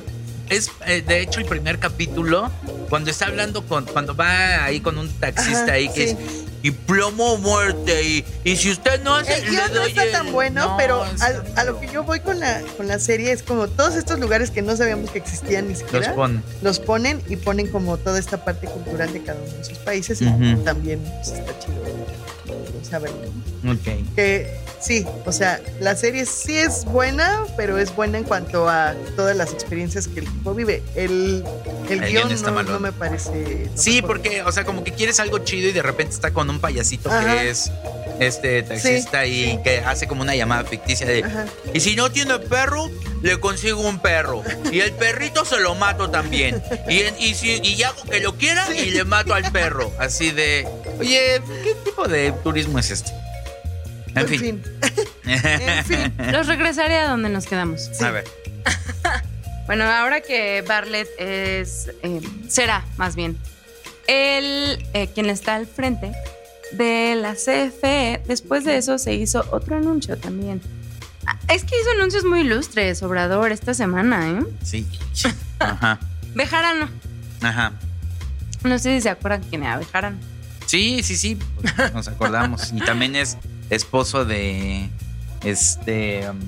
es, 0.49 0.71
eh, 0.87 1.03
de 1.07 1.21
hecho, 1.21 1.41
el 1.41 1.47
primer 1.47 1.79
capítulo, 1.79 2.51
cuando 2.89 3.11
está 3.11 3.27
hablando 3.27 3.67
con, 3.67 3.85
cuando 3.87 4.15
va 4.15 4.65
ahí 4.65 4.81
con 4.81 4.99
un 4.99 5.09
taxista 5.19 5.65
Ajá, 5.65 5.73
ahí 5.73 5.89
que 5.89 6.09
sí. 6.09 6.17
es, 6.19 6.45
y 6.65 6.71
plomo 6.71 7.35
o 7.35 7.37
muerte, 7.37 8.03
y, 8.03 8.25
y 8.43 8.57
si 8.57 8.71
usted 8.71 9.03
no 9.03 9.17
hace, 9.17 9.35
El 9.35 9.45
le 9.45 9.51
guion 9.51 9.75
no 9.75 9.83
está 9.83 10.03
el- 10.05 10.13
tan 10.13 10.33
bueno, 10.33 10.67
No, 10.67 10.77
pero 10.79 11.03
al- 11.21 11.45
a 11.57 11.65
lo 11.65 11.79
que 11.79 11.89
yo 11.93 12.05
voy 12.05 12.21
con 12.21 12.41
la, 12.41 12.63
con 12.79 12.89
la 12.89 12.99
serie 12.99 13.33
es 13.33 13.43
como 13.43 13.69
todos 13.69 13.97
estos 13.97 14.19
lugares 14.19 14.51
que 14.51 14.63
no 14.63 14.75
sabíamos 14.75 15.11
que 15.11 15.19
existían 15.19 15.65
ni 15.69 15.75
Los 15.75 15.81
siquiera. 15.83 16.15
los 16.63 16.79
ponen 16.81 17.21
y 17.29 17.37
ponen 17.37 17.67
como 17.67 17.99
toda 17.99 18.19
esta 18.19 18.45
parte 18.47 18.67
cultural 18.67 19.13
de 19.13 19.23
cada 19.23 19.39
uno 19.43 19.53
de 19.59 19.63
sus 19.65 19.77
países 19.79 20.23
y 20.23 20.27
Ujú. 20.27 20.63
también 20.65 21.01
pues, 21.23 21.39
está 21.39 21.59
chido 21.59 21.85
saberlo. 22.89 23.17
Ok. 23.67 24.15
Que 24.15 24.59
sí, 24.81 25.07
o 25.25 25.33
sea, 25.33 25.61
la 25.81 25.97
serie 25.97 26.27
sí 26.27 26.57
es 26.57 26.85
buena, 26.85 27.45
pero 27.57 27.79
es 27.79 27.95
buena 27.95 28.19
en 28.19 28.25
cuanto 28.25 28.69
a 28.69 28.95
todas 29.17 29.37
las 29.37 29.53
experiencias 29.53 30.09
que 30.09 30.21
el 30.21 30.27
tipo 30.27 30.55
vive. 30.55 30.83
El, 30.95 31.45
el, 31.89 32.03
El 32.05 32.11
guion 32.11 32.43
no, 32.43 32.63
no 32.63 32.81
me 32.81 32.93
parece. 32.93 33.69
lo 33.75 33.81
Sí, 33.81 33.97
mejor. 33.97 34.09
porque, 34.09 34.43
o 34.43 34.53
sea, 34.53 34.65
como 34.65 34.85
que 34.85 34.93
quieres 34.93 35.21
algo 35.21 35.39
chido 35.39 35.69
y 35.69 35.73
de 35.73 35.83
repente 35.83 36.15
está 36.15 36.33
con 36.33 36.51
un 36.51 36.61
payasito 36.61 37.11
Ajá. 37.11 37.25
que 37.35 37.51
es 37.51 37.71
este 38.21 38.63
taxista 38.63 39.27
y 39.27 39.45
sí. 39.53 39.59
que 39.65 39.79
hace 39.81 40.07
como 40.07 40.23
una 40.23 40.37
llamada 40.37 40.63
ficticia 40.65 41.05
de 41.05 41.25
Ajá. 41.25 41.47
y 41.73 41.81
si 41.81 41.97
no 41.97 42.13
tiene 42.13 42.39
perro, 42.39 42.89
le 43.23 43.41
consigo 43.41 43.81
un 43.81 43.99
perro. 43.99 44.43
Y 44.71 44.81
el 44.81 44.93
perrito 44.93 45.45
se 45.47 45.59
lo 45.61 45.75
mato 45.75 46.11
también. 46.11 46.63
Y, 46.89 47.01
y, 47.25 47.35
si, 47.35 47.59
y 47.63 47.83
hago 47.83 48.03
que 48.05 48.21
lo 48.21 48.37
quiera 48.37 48.67
y 48.77 48.91
le 48.91 49.05
mato 49.05 49.33
al 49.35 49.51
perro. 49.51 49.91
Así 49.99 50.31
de, 50.31 50.69
oye, 51.01 51.41
¿qué 51.65 51.75
tipo 51.85 52.07
de 52.07 52.34
turismo 52.43 52.79
es 52.79 52.91
este? 52.91 53.11
En 54.09 54.19
En 54.19 54.29
fin. 54.29 54.39
fin. 54.41 54.63
En 55.27 55.85
fin. 55.85 56.15
Los 56.33 56.47
regresaré 56.47 56.99
a 56.99 57.09
donde 57.09 57.29
nos 57.29 57.47
quedamos. 57.47 57.91
A 58.03 58.11
ver. 58.11 58.25
Bueno, 59.67 59.85
ahora 59.85 60.21
que 60.21 60.63
Bartlett 60.69 61.09
es. 61.19 61.91
eh, 62.03 62.21
será, 62.49 62.85
más 62.99 63.17
bien. 63.17 63.39
Él, 64.07 64.85
eh, 64.93 65.09
quien 65.15 65.31
está 65.31 65.55
al 65.55 65.67
frente 65.67 66.13
de 66.73 67.15
la 67.15 67.33
CFE, 67.33 68.21
después 68.27 68.65
de 68.65 68.77
eso 68.77 68.99
se 68.99 69.15
hizo 69.15 69.43
otro 69.53 69.77
anuncio 69.77 70.19
también. 70.19 70.61
Ah, 71.27 71.39
Es 71.49 71.65
que 71.65 71.81
hizo 71.81 71.91
anuncios 71.93 72.25
muy 72.27 72.41
ilustres, 72.41 73.03
Obrador, 73.03 73.53
esta 73.53 73.73
semana, 73.73 74.29
¿eh? 74.39 74.45
Sí. 74.63 74.87
Ajá. 75.59 75.99
Bejarano. 76.35 76.91
Ajá. 77.41 77.73
No 78.65 78.79
sé 78.79 78.97
si 78.97 79.01
se 79.01 79.09
acuerdan 79.09 79.43
quién 79.49 79.63
era 79.63 79.79
Bejarano. 79.79 80.19
Sí, 80.75 81.03
sí, 81.05 81.17
sí. 81.17 81.39
Nos 81.95 82.09
acordamos. 82.09 82.73
Y 82.73 82.81
también 82.81 83.15
es 83.15 83.37
esposo 83.71 84.25
de. 84.25 84.89
Este. 85.45 86.29
um, 86.29 86.39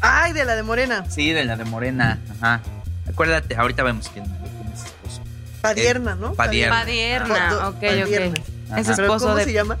Ay, 0.00 0.32
de 0.32 0.44
la 0.44 0.56
de 0.56 0.64
Morena. 0.64 1.04
sí, 1.08 1.30
de 1.30 1.44
la 1.44 1.56
de 1.56 1.64
Morena. 1.64 2.18
Ajá. 2.40 2.60
Acuérdate, 3.08 3.54
ahorita 3.54 3.84
vemos 3.84 4.08
quién, 4.08 4.24
quién 4.24 4.72
es 4.72 4.82
esposo. 4.82 5.22
Padierna, 5.60 6.16
¿no? 6.16 6.34
Padierna. 6.34 6.80
Padierna, 6.80 7.68
ok, 7.68 7.74
Padierna. 7.80 8.26
ok. 8.30 8.38
Ajá. 8.70 8.80
Es 8.80 8.86
¿Pero 8.88 9.02
esposo 9.04 9.26
¿Cómo 9.26 9.36
de. 9.36 9.44
se 9.44 9.52
llama? 9.52 9.78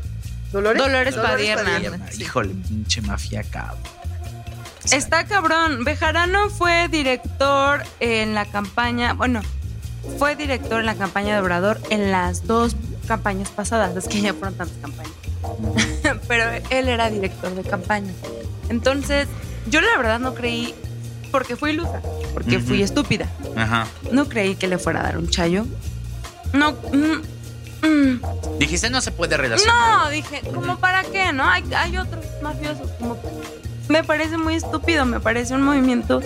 ¿Dolores? 0.52 0.80
Dolores 0.80 1.14
Padierna. 1.16 1.80
sí. 2.12 2.22
Híjole, 2.22 2.54
pinche 2.54 3.02
mafia 3.02 3.42
cabrón. 3.42 3.82
Está 4.92 5.24
cabrón. 5.26 5.82
Bejarano 5.84 6.50
fue 6.50 6.86
director 6.88 7.82
en 7.98 8.34
la 8.34 8.44
campaña, 8.44 9.12
bueno, 9.14 9.40
fue 10.18 10.36
director 10.36 10.78
en 10.80 10.86
la 10.86 10.94
campaña 10.94 11.34
de 11.34 11.40
Obrador 11.40 11.80
en 11.90 12.12
las 12.12 12.46
dos 12.46 12.76
campañas 13.08 13.48
pasadas, 13.50 13.96
es 13.96 14.06
que 14.06 14.20
ya 14.20 14.34
fueron 14.34 14.54
tantas 14.54 14.76
campañas. 14.78 15.12
Pero 16.28 16.44
él 16.70 16.88
era 16.88 17.10
director 17.10 17.54
de 17.54 17.62
campaña. 17.62 18.12
Entonces, 18.68 19.26
yo 19.66 19.80
la 19.80 19.96
verdad 19.96 20.20
no 20.20 20.34
creí, 20.34 20.74
porque 21.32 21.56
fui 21.56 21.70
ilusa, 21.70 22.00
porque 22.34 22.60
fui 22.60 22.82
estúpida. 22.82 23.28
Ajá. 23.56 23.86
No 24.12 24.28
creí 24.28 24.54
que 24.54 24.68
le 24.68 24.78
fuera 24.78 25.00
a 25.00 25.02
dar 25.04 25.18
un 25.18 25.28
chayo. 25.28 25.66
No, 26.52 26.72
mm, 26.72 27.86
mm, 27.86 28.20
Dijiste 28.58 28.90
no 28.90 29.00
se 29.00 29.10
puede 29.10 29.36
relacionar. 29.36 30.04
no, 30.04 30.10
dije, 30.10 30.42
¿como 30.54 30.78
para 30.78 31.02
qué? 31.04 31.32
¿No? 31.32 31.44
Hay, 31.48 31.64
hay 31.76 31.96
otros 31.98 32.24
mafiosos. 32.42 32.90
Como, 32.98 33.18
me 33.88 34.04
parece 34.04 34.36
muy 34.36 34.54
estúpido, 34.54 35.04
me 35.06 35.20
parece 35.20 35.54
un 35.54 35.62
movimiento 35.62 36.20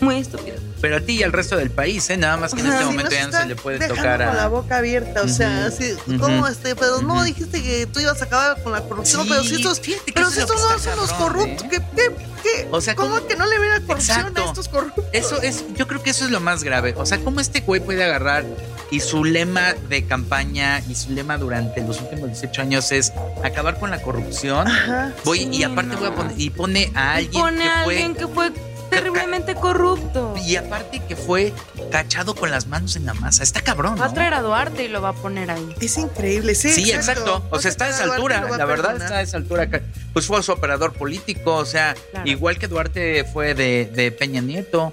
muy 0.00 0.16
estúpido. 0.18 0.56
Pero 0.82 0.96
a 0.96 1.00
ti 1.00 1.12
y 1.20 1.22
al 1.22 1.32
resto 1.32 1.56
del 1.56 1.70
país, 1.70 2.10
¿eh? 2.10 2.16
Nada 2.18 2.36
más 2.36 2.52
que 2.52 2.60
en 2.60 2.66
este 2.66 2.84
momento 2.84 3.10
ya 3.12 3.26
no 3.28 3.38
se 3.40 3.46
le 3.46 3.56
puede 3.56 3.78
tocar 3.88 4.26
con 4.26 4.36
la 4.36 4.44
a. 4.44 4.48
boca 4.48 4.76
abierta, 4.78 5.22
o 5.22 5.28
sea, 5.28 5.66
así, 5.66 5.94
ujú. 6.08 6.18
¿cómo 6.18 6.46
este? 6.48 6.74
Pero 6.76 7.00
no 7.00 7.22
dijiste 7.22 7.62
que 7.62 7.86
tú 7.86 8.00
ibas 8.00 8.20
a 8.20 8.24
acabar 8.26 8.62
con 8.62 8.72
la 8.72 8.80
corrupción, 8.82 9.22
Sí, 9.22 9.28
pero 9.30 9.44
si 9.44 9.54
estos, 9.54 9.80
pero 10.12 10.30
si 10.30 10.40
estos 10.40 10.60
no 10.60 10.78
son 10.78 10.96
los 10.96 11.12
corruptos, 11.14 11.64
¿eh? 11.66 11.68
¿qué, 11.70 11.78
qué, 11.96 12.16
qué? 12.42 12.68
O 12.70 12.80
sea, 12.80 12.94
¿cómo 12.96 13.14
¿cómo- 13.14 13.26
que 13.28 13.36
no 13.36 13.46
le 13.46 13.58
ven 13.58 13.68
la 13.70 13.80
corrupción 13.80 14.18
Exacto. 14.18 14.42
a 14.42 14.46
estos 14.48 14.68
corruptos? 14.68 15.04
Eso 15.12 15.40
es, 15.40 15.64
yo 15.76 15.86
creo 15.86 16.02
que 16.02 16.10
eso 16.10 16.24
es 16.24 16.30
lo 16.32 16.40
más 16.40 16.64
grave. 16.64 16.94
O 16.98 17.06
sea, 17.06 17.18
cómo 17.20 17.40
este 17.40 17.60
güey 17.60 17.80
puede 17.80 18.02
agarrar 18.02 18.44
y 18.90 18.98
su 19.00 19.24
lema 19.24 19.74
de 19.88 20.04
campaña 20.06 20.82
y 20.88 20.94
su 20.96 21.12
lema 21.12 21.38
durante 21.38 21.80
los 21.82 22.00
últimos 22.00 22.26
18 22.28 22.60
años 22.60 22.90
es 22.92 23.12
acabar 23.44 23.78
con 23.78 23.90
la 23.90 24.02
corrupción. 24.02 24.66
Ajá. 24.66 25.12
Voy 25.24 25.48
y 25.52 25.62
aparte 25.62 25.94
no. 25.94 26.00
voy 26.00 26.08
a 26.08 26.14
poner 26.14 26.32
y 26.40 26.50
pone 26.50 26.90
a 26.96 27.20
Y 27.20 27.24
alguien 27.26 27.42
pone 27.44 27.62
que 27.62 27.68
a 27.70 27.84
fue 27.84 27.94
alguien 27.94 28.14
que 28.16 28.26
fue 28.26 28.52
terriblemente 28.92 29.54
corrupto. 29.54 30.34
y 30.46 30.56
aparte 30.56 31.00
que 31.06 31.16
fue 31.16 31.52
cachado 31.90 32.34
con 32.34 32.50
las 32.50 32.66
manos 32.66 32.96
en 32.96 33.06
la 33.06 33.14
masa. 33.14 33.42
Está 33.42 33.60
cabrón, 33.60 33.96
Va 34.00 34.06
a 34.06 34.14
traer 34.14 34.34
a 34.34 34.40
Duarte 34.42 34.84
y 34.84 34.88
lo 34.88 35.02
va 35.02 35.10
a 35.10 35.12
poner 35.14 35.50
ahí. 35.50 35.74
Es 35.80 35.98
increíble, 35.98 36.54
sí. 36.54 36.70
Sí, 36.70 36.90
exacto. 36.90 37.44
O 37.50 37.58
sea, 37.58 37.70
está 37.70 37.86
a 37.86 37.88
esa 37.90 38.04
altura. 38.04 38.46
La 38.56 38.64
verdad 38.64 38.96
está 38.96 39.18
a 39.18 39.22
esa 39.22 39.36
altura. 39.36 39.68
Pues 40.12 40.26
fue 40.26 40.42
su 40.42 40.52
operador 40.52 40.92
político. 40.92 41.54
O 41.56 41.64
sea, 41.64 41.94
Claro. 42.10 42.28
igual 42.28 42.58
que 42.58 42.68
Duarte 42.68 43.24
fue 43.24 43.54
de, 43.54 43.86
de 43.94 44.10
Peña 44.12 44.40
Nieto. 44.40 44.92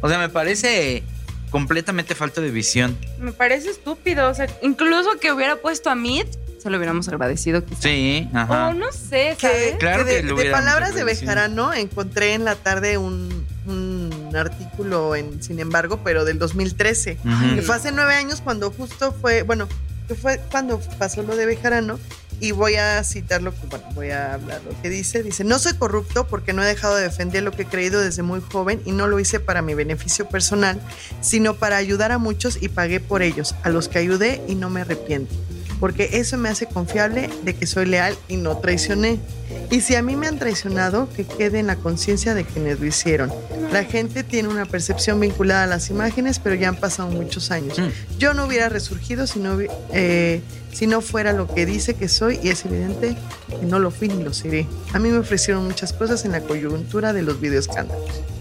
O 0.00 0.08
sea, 0.08 0.18
me 0.18 0.28
parece 0.28 1.02
completamente 1.50 2.14
falta 2.14 2.40
de 2.40 2.50
visión. 2.50 2.98
Me 3.18 3.32
parece 3.32 3.70
estúpido. 3.70 4.28
O 4.28 4.34
sea, 4.34 4.46
incluso 4.62 5.18
que 5.20 5.32
hubiera 5.32 5.56
puesto 5.56 5.88
a 5.90 5.94
Mead 5.94 6.26
se 6.64 6.70
lo 6.70 6.78
hubiéramos 6.78 7.06
agradecido 7.08 7.62
quizás. 7.64 7.82
Sí, 7.82 8.28
O 8.34 8.38
ajá. 8.38 8.72
no 8.72 8.90
sé, 8.90 9.36
Que, 9.38 9.46
¿sabes? 9.46 9.76
Claro 9.78 10.04
que 10.06 10.10
de, 10.14 10.20
que 10.22 10.26
lo 10.28 10.34
de 10.36 10.50
palabras 10.50 10.94
de. 10.94 11.04
Bejarano 11.04 11.74
encontré 11.74 12.32
en 12.32 12.44
la 12.46 12.54
tarde 12.56 12.96
un, 12.96 13.46
un 13.66 14.30
artículo 14.34 15.14
en 15.14 15.42
Sin 15.42 15.60
embargo, 15.60 16.00
pero 16.02 16.24
del 16.24 16.38
2013. 16.38 17.18
Ujú. 17.22 17.54
Que 17.56 17.62
fue 17.62 17.76
hace 17.76 17.92
nueve 17.92 18.14
años 18.14 18.40
cuando 18.40 18.70
justo 18.70 19.12
fue, 19.20 19.42
bueno, 19.42 19.68
que 20.08 20.14
fue 20.14 20.40
cuando 20.50 20.80
pasó 20.98 21.22
lo 21.22 21.36
de 21.36 21.44
Bejarano. 21.46 22.00
Y 22.40 22.50
voy 22.50 22.74
a 22.74 23.02
citar 23.04 23.42
lo 23.42 23.52
que, 23.54 23.66
bueno, 23.68 23.84
voy 23.94 24.10
a 24.10 24.34
hablar 24.34 24.60
lo 24.68 24.82
que 24.82 24.90
dice. 24.90 25.22
Dice, 25.22 25.44
no 25.44 25.58
soy 25.60 25.74
corrupto 25.74 26.26
porque 26.26 26.52
no 26.52 26.62
he 26.64 26.66
dejado 26.66 26.96
de 26.96 27.02
defender 27.02 27.42
lo 27.44 27.52
que 27.52 27.62
he 27.62 27.66
creído 27.66 28.00
desde 28.00 28.22
muy 28.22 28.40
joven 28.40 28.82
y 28.84 28.90
no 28.92 29.06
lo 29.06 29.20
hice 29.20 29.38
para 29.38 29.62
mi 29.62 29.74
beneficio 29.74 30.26
personal, 30.28 30.80
sino 31.20 31.54
para 31.54 31.76
ayudar 31.76 32.10
a 32.10 32.18
muchos 32.18 32.58
y 32.60 32.70
pagué 32.70 32.98
por 32.98 33.22
ellos, 33.22 33.54
a 33.62 33.68
los 33.68 33.88
que 33.88 33.98
ayudé 33.98 34.42
y 34.48 34.56
no 34.56 34.68
me 34.68 34.80
arrepiento. 34.80 35.32
Porque 35.80 36.10
eso 36.12 36.36
me 36.38 36.48
hace 36.48 36.66
confiable 36.66 37.28
de 37.44 37.54
que 37.54 37.66
soy 37.66 37.86
leal 37.86 38.16
y 38.28 38.36
no 38.36 38.56
traicioné. 38.58 39.18
Y 39.70 39.80
si 39.80 39.94
a 39.94 40.02
mí 40.02 40.16
me 40.16 40.26
han 40.26 40.38
traicionado, 40.38 41.08
que 41.10 41.24
quede 41.24 41.58
en 41.58 41.66
la 41.66 41.76
conciencia 41.76 42.34
de 42.34 42.44
quienes 42.44 42.80
lo 42.80 42.86
hicieron. 42.86 43.32
La 43.72 43.84
gente 43.84 44.22
tiene 44.22 44.48
una 44.48 44.66
percepción 44.66 45.20
vinculada 45.20 45.64
a 45.64 45.66
las 45.66 45.90
imágenes, 45.90 46.38
pero 46.38 46.54
ya 46.54 46.68
han 46.68 46.76
pasado 46.76 47.08
muchos 47.08 47.50
años. 47.50 47.78
Mm. 47.78 48.18
Yo 48.18 48.34
no 48.34 48.46
hubiera 48.46 48.68
resurgido 48.68 49.26
si 49.26 49.40
no, 49.40 49.58
eh, 49.92 50.42
si 50.72 50.86
no 50.86 51.00
fuera 51.00 51.32
lo 51.32 51.52
que 51.52 51.66
dice 51.66 51.94
que 51.94 52.08
soy 52.08 52.38
y 52.42 52.50
es 52.50 52.64
evidente 52.64 53.16
que 53.48 53.66
no 53.66 53.78
lo 53.78 53.90
fui 53.90 54.08
ni 54.08 54.22
lo 54.22 54.32
seré. 54.32 54.66
A 54.92 54.98
mí 54.98 55.08
me 55.08 55.18
ofrecieron 55.18 55.64
muchas 55.64 55.92
cosas 55.92 56.24
en 56.24 56.32
la 56.32 56.40
coyuntura 56.40 57.12
de 57.12 57.22
los 57.22 57.40
videoescándalos. 57.40 58.33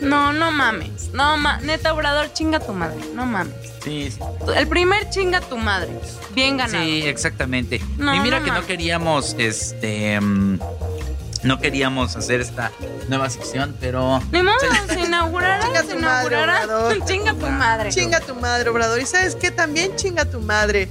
No, 0.00 0.32
no 0.32 0.50
mames. 0.50 1.10
No 1.12 1.36
ma 1.36 1.58
neta, 1.58 1.92
Obrador, 1.94 2.32
chinga 2.32 2.60
tu 2.60 2.72
madre. 2.72 2.98
No 3.14 3.24
mames. 3.26 3.54
Sí, 3.82 4.10
sí. 4.10 4.18
El 4.54 4.66
primer 4.68 5.08
chinga 5.10 5.40
tu 5.40 5.56
madre. 5.56 5.88
Bien 6.34 6.56
ganado. 6.56 6.84
Sí, 6.84 7.02
exactamente. 7.06 7.80
No, 7.96 8.14
y 8.14 8.20
mira 8.20 8.40
no 8.40 8.44
que 8.44 8.50
no 8.52 8.66
queríamos, 8.66 9.34
este, 9.38 10.20
mm, 10.20 10.58
no 11.44 11.60
queríamos 11.60 12.16
hacer 12.16 12.40
esta 12.40 12.72
nueva 13.08 13.30
sección, 13.30 13.74
pero 13.80 14.20
Ni 14.32 14.42
modo, 14.42 14.56
se 14.88 15.00
inaugurará, 15.00 15.62
Chinga 15.62 15.82
se 15.82 15.94
tu 15.94 16.00
madre, 16.00 16.36
inaugurará. 16.36 16.64
Obrador. 16.64 17.04
Chinga 17.06 17.34
tu 17.34 17.46
madre. 17.46 17.90
Chinga 17.90 18.20
tu 18.20 18.34
madre, 18.34 18.68
Obrador. 18.70 19.00
¿Y 19.00 19.06
sabes 19.06 19.36
qué? 19.36 19.50
También 19.50 19.94
chinga 19.96 20.24
tu 20.24 20.40
madre, 20.40 20.88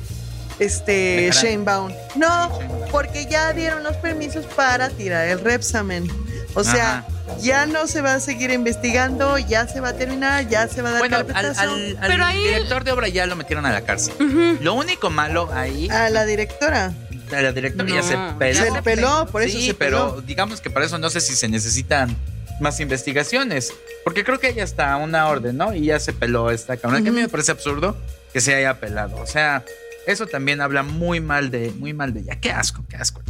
este. 0.60 1.30
Shane 1.34 1.64
Baum. 1.64 1.92
No, 2.16 2.58
porque 2.92 3.28
ya 3.30 3.52
dieron 3.54 3.84
los 3.84 3.98
permisos 3.98 4.46
para 4.46 4.90
tirar 4.90 5.28
el 5.28 5.40
Repsamen. 5.42 6.10
O 6.54 6.64
sea, 6.64 7.00
Ajá. 7.00 7.08
Ya 7.42 7.66
no 7.66 7.88
se 7.88 8.02
va 8.02 8.16
a 8.16 8.20
seguir 8.20 8.52
investigando, 8.52 9.38
ya 9.38 9.68
se 9.68 9.80
va 9.80 9.90
a 9.90 9.94
terminar, 9.94 10.48
ya 10.48 10.68
se 10.68 10.82
va 10.82 10.90
a 10.90 10.92
dar 10.94 11.02
bueno, 11.02 11.18
al, 11.18 11.26
carpetazo. 11.28 11.62
al- 11.62 11.98
al 12.00 12.08
Pero 12.08 12.26
ahí- 12.26 12.44
director 12.44 12.84
de 12.84 12.92
obra 12.92 13.08
ya 13.08 13.26
lo 13.26 13.36
metieron 13.36 13.66
a 13.66 13.72
la 13.72 13.82
cárcel. 13.82 14.14
Lo 14.62 14.74
único 14.74 15.10
malo 15.10 15.50
ahí, 15.54 15.90
A 15.90 16.10
la 16.10 16.26
directora. 16.26 16.94
a 17.36 17.42
la 17.42 17.52
directora 17.52 17.90
ya 17.90 17.96
No, 17.96 18.04
se 18.04 18.18
peló. 18.38 18.74
Se 18.76 18.82
peló, 18.82 19.26
por 19.32 19.42
eso 19.42 19.58
sí, 19.58 19.68
se 19.68 19.74
pero 19.74 20.22
digamos 20.22 20.62
que 20.62 20.70
para 20.70 20.86
eso 20.86 20.98
no 20.98 21.10
sé 21.10 21.22
si 21.22 21.36
se 21.36 21.48
necesitan 21.48 22.16
más 22.62 22.80
investigaciones, 22.80 23.74
porque 24.06 24.24
creo 24.24 24.40
que 24.40 24.54
ya 24.54 24.64
está 24.64 24.96
una 24.98 25.28
orden, 25.28 25.58
¿no? 25.58 25.74
Y 25.76 25.86
ya 25.88 26.00
se 26.00 26.14
peló 26.14 26.52
esta 26.52 26.78
cámara, 26.78 27.02
que 27.02 27.10
a 27.10 27.12
mí 27.12 27.20
me 27.22 27.28
parece 27.28 27.52
absurdo 27.52 27.98
que 28.32 28.40
se 28.40 28.54
haya 28.56 28.80
pelado. 28.80 29.18
O 29.18 29.26
sea, 29.28 29.64
eso 30.08 30.26
también 30.28 30.62
habla 30.62 30.84
muy 30.84 31.20
mal 31.20 31.50
de, 31.52 31.72
muy 31.72 31.94
mal 31.94 32.14
de 32.14 32.22
ella. 32.22 32.36
Qué 32.40 32.52
asco, 32.52 32.86
qué 32.88 32.96
asco. 32.96 33.22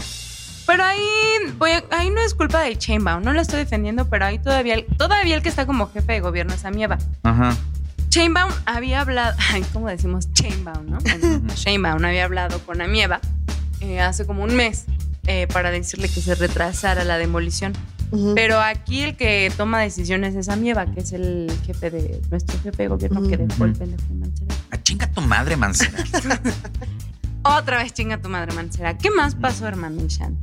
Pero 0.76 0.84
ahí, 0.90 1.54
voy 1.58 1.72
a- 1.72 1.84
ahí 1.92 2.10
no 2.10 2.20
es 2.20 2.34
culpa 2.34 2.62
de 2.64 2.76
Chainbaum, 2.78 3.24
no 3.24 3.32
lo 3.32 3.40
estoy 3.40 3.60
defendiendo, 3.60 4.10
pero 4.10 4.26
ahí 4.26 4.40
todavía, 4.40 4.74
el- 4.74 4.86
todavía 4.98 5.38
el 5.38 5.42
que 5.42 5.48
está 5.48 5.66
como 5.66 5.90
jefe 5.90 6.12
de 6.14 6.20
gobierno 6.20 6.54
es 6.54 6.66
Amieva. 6.66 6.98
Ajá. 7.24 7.56
Chainbaum 8.10 8.52
había 8.66 9.00
hablado, 9.00 9.38
ay, 9.54 9.64
¿cómo 9.72 9.88
decimos 9.88 10.32
Chainbaum, 10.34 10.86
no? 10.90 10.98
Bueno, 11.22 11.54
Chainbaum 11.54 12.04
había 12.04 12.26
hablado 12.26 12.60
con 12.66 12.82
Amieva 12.82 13.22
eh, 13.80 14.02
hace 14.02 14.26
como 14.26 14.44
un 14.44 14.54
mes 14.54 14.84
eh, 15.28 15.48
para 15.54 15.72
decirle 15.72 16.10
que 16.10 16.20
se 16.20 16.36
retrasara 16.36 17.06
la 17.06 17.18
demolición. 17.18 17.72
Pero 18.36 18.60
aquí 18.62 19.02
el 19.02 19.16
que 19.18 19.52
toma 19.58 19.80
decisiones 19.82 20.36
es 20.36 20.48
Amieva, 20.50 20.86
que 20.88 21.00
es 21.02 21.12
el 21.14 21.52
jefe 21.66 21.90
de 21.90 22.22
nuestro 22.30 22.58
jefe 22.62 22.84
de 22.84 22.88
gobierno 22.90 23.22
que 23.28 23.36
dejó 23.38 23.64
el 23.66 23.74
pendejo 23.74 24.04
de 24.10 24.16
Mancera. 24.16 24.56
A 24.72 24.82
chinga 24.84 25.08
tu 25.12 25.22
madre, 25.22 25.56
Mancera. 25.58 25.98
Otra 27.44 27.78
vez 27.82 27.94
chinga 27.94 28.18
tu 28.22 28.28
madre, 28.30 28.54
Mancera. 28.54 28.98
¿Qué 28.98 29.10
más 29.10 29.36
pasó, 29.36 29.68
hermano 29.68 30.04
Ishan? 30.06 30.38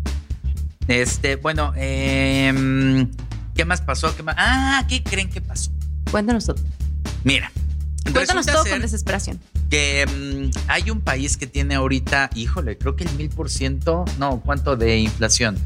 Este, 0.88 1.36
bueno, 1.36 1.72
em, 1.76 3.10
¿qué 3.54 3.64
más 3.64 3.80
pasó? 3.80 4.14
¿Qué 4.16 4.22
más? 4.22 4.34
Ah, 4.38 4.84
¿qué 4.88 5.02
creen 5.02 5.30
que 5.30 5.40
pasó? 5.40 5.70
Cuéntanos 6.10 6.46
todo. 6.46 6.56
Mira. 7.24 7.50
Cuéntanos 8.12 8.46
todo 8.46 8.64
con 8.64 8.80
desesperación. 8.80 9.38
que 9.70 10.04
mm, 10.06 10.58
hay 10.68 10.90
un 10.90 11.00
país 11.00 11.36
que 11.36 11.46
tiene 11.46 11.76
ahorita, 11.76 12.30
híjole, 12.34 12.76
creo 12.76 12.96
que 12.96 13.04
el 13.04 13.12
mil 13.14 13.30
por 13.30 13.48
ciento, 13.48 14.04
no, 14.18 14.40
¿cuánto 14.40 14.76
de 14.76 14.98
inflación? 14.98 15.56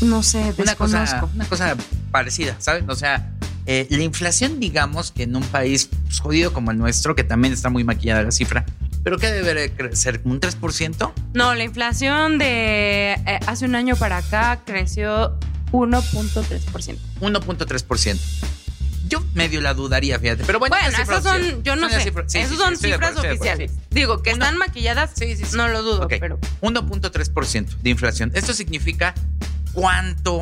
No 0.00 0.22
sé, 0.22 0.54
Una 0.58 0.76
cosa, 0.76 1.28
una 1.34 1.44
cosa 1.46 1.76
parecida, 2.12 2.56
¿sabes? 2.60 2.84
O 2.88 2.94
sea, 2.94 3.32
eh, 3.66 3.86
la 3.90 4.02
inflación, 4.02 4.60
digamos 4.60 5.10
que 5.10 5.24
en 5.24 5.36
un 5.36 5.42
país 5.42 5.90
pues, 6.06 6.20
jodido 6.20 6.52
como 6.52 6.70
el 6.70 6.78
nuestro, 6.78 7.14
que 7.14 7.24
también 7.24 7.52
está 7.52 7.68
muy 7.68 7.84
maquillada 7.84 8.22
la 8.22 8.30
cifra, 8.30 8.64
pero 9.08 9.18
que 9.18 9.30
debe 9.32 9.70
crecer 9.72 10.20
un 10.24 10.38
3%. 10.38 11.12
No, 11.32 11.54
la 11.54 11.64
inflación 11.64 12.36
de 12.36 13.14
eh, 13.14 13.40
hace 13.46 13.64
un 13.64 13.74
año 13.74 13.96
para 13.96 14.18
acá 14.18 14.60
creció 14.66 15.38
1.3%. 15.72 16.98
1.3%. 17.22 18.18
Yo 19.08 19.24
medio 19.32 19.62
la 19.62 19.72
dudaría, 19.72 20.18
fíjate. 20.18 20.44
Pero 20.44 20.58
bueno, 20.58 20.76
Bueno, 20.78 20.98
esas 21.02 21.22
son, 21.24 21.62
yo 21.62 21.74
no 21.76 21.88
Son 21.88 22.00
sé, 22.02 22.10
cifras- 22.10 22.24
sí, 22.30 22.38
esas 22.40 22.50
sí, 22.50 22.56
son 22.58 22.76
sí, 22.76 22.82
cifras 22.82 23.12
acuerdo, 23.12 23.20
acuerdo, 23.20 23.36
oficiales. 23.36 23.72
Digo, 23.88 24.22
que 24.22 24.34
Una- 24.34 24.44
están 24.44 24.58
maquilladas, 24.58 25.12
Sí, 25.14 25.34
sí, 25.36 25.44
sí. 25.46 25.56
no 25.56 25.68
lo 25.68 25.82
dudo, 25.82 26.02
Ok. 26.04 26.12
pero 26.20 26.38
1.3% 26.60 27.78
de 27.80 27.88
inflación. 27.88 28.30
Esto 28.34 28.52
significa 28.52 29.14
cuánto 29.72 30.38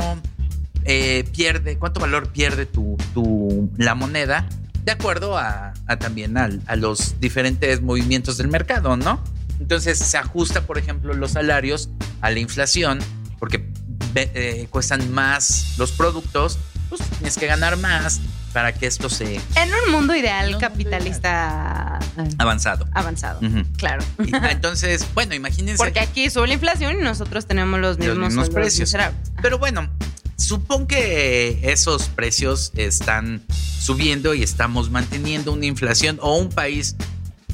eh, 0.85 1.23
pierde, 1.37 1.79
cuánto 1.79 2.01
valor 2.01 2.31
pierde 2.33 2.67
tu, 2.67 2.97
tu- 3.15 3.71
la 3.77 3.95
moneda 3.95 4.49
de 4.87 4.93
acuerdo 4.93 5.37
a, 5.37 5.75
a 5.87 5.97
también 5.99 6.39
al- 6.39 6.63
a 6.67 6.77
los 6.77 7.21
diferentes 7.21 7.83
movimientos 7.83 8.39
del 8.39 8.49
mercado, 8.49 8.97
¿no? 8.97 9.23
Entonces 9.61 9.99
se 9.99 10.17
ajusta, 10.17 10.63
por 10.63 10.79
ejemplo, 10.79 11.13
los 11.13 11.33
salarios 11.33 11.91
a 12.23 12.31
la 12.31 12.39
inflación 12.39 12.99
porque 13.39 13.69
eh, 14.15 14.67
cuestan 14.71 15.13
más 15.13 15.75
los 15.77 15.93
productos, 15.93 16.59
pues 16.89 17.03
tienes 17.19 17.37
que 17.37 17.47
ganar 17.47 17.77
más 17.77 18.21
para 18.53 18.73
que 18.73 18.87
esto 18.87 19.11
se 19.11 19.35
en 19.35 19.69
un 19.85 19.93
mundo 19.93 20.15
ideal 20.15 20.53
mundo 20.53 20.59
capitalista 20.61 21.99
eh, 22.19 22.29
avanzado. 22.39 22.87
avanzado, 22.95 23.41
claro. 23.77 24.03
Y, 24.25 24.35
entonces, 24.51 25.07
bueno, 25.15 25.35
imagínense. 25.35 25.77
Porque 25.77 26.01
aquí 26.01 26.31
sube 26.31 26.47
la 26.47 26.55
inflación 26.55 26.99
y 27.01 27.03
nosotros 27.03 27.47
tenemos 27.47 27.79
los 27.81 27.99
Los 27.99 28.17
mismos, 28.17 28.49
precios. 28.51 28.89
miserables. 28.89 29.21
Pero 29.43 29.59
bueno, 29.59 29.91
supón 30.37 30.87
que 30.87 31.61
esos 31.63 32.09
precios 32.09 32.73
están 32.77 33.43
subiendo 33.81 34.35
y 34.35 34.43
estamos 34.43 34.91
manteniendo 34.91 35.53
una 35.53 35.67
inflación 35.67 36.19
o 36.21 36.37
un 36.37 36.49
país 36.49 36.97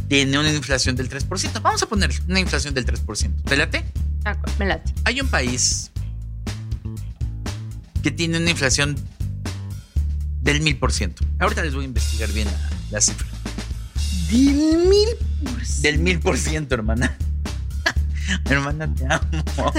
tiene 0.08 0.38
una 0.38 0.52
inflación 0.52 0.96
del 0.96 1.08
3%. 1.08 1.62
Vamos 1.62 1.82
a 1.82 1.86
poner 1.86 2.10
una 2.28 2.40
inflación 2.40 2.74
del 2.74 2.84
3%. 2.84 3.44
¿Te 3.44 3.56
late? 3.56 3.84
Me 4.58 4.66
late. 4.66 4.92
Hay 5.04 5.20
un 5.20 5.28
país 5.28 5.90
que 8.02 8.10
tiene 8.10 8.38
una 8.38 8.50
inflación 8.50 8.96
del 10.42 10.62
1000%. 10.62 11.14
Ahorita 11.38 11.62
les 11.62 11.74
voy 11.74 11.84
a 11.84 11.86
investigar 11.86 12.30
bien 12.32 12.46
la, 12.46 12.70
la 12.90 13.00
cifra. 13.00 13.26
Del 14.30 14.86
mil 14.88 15.08
Del 15.80 16.00
1000%, 16.00 16.72
hermana. 16.72 17.16
hermana, 18.48 18.92
te 18.94 19.06
amo. 19.06 19.72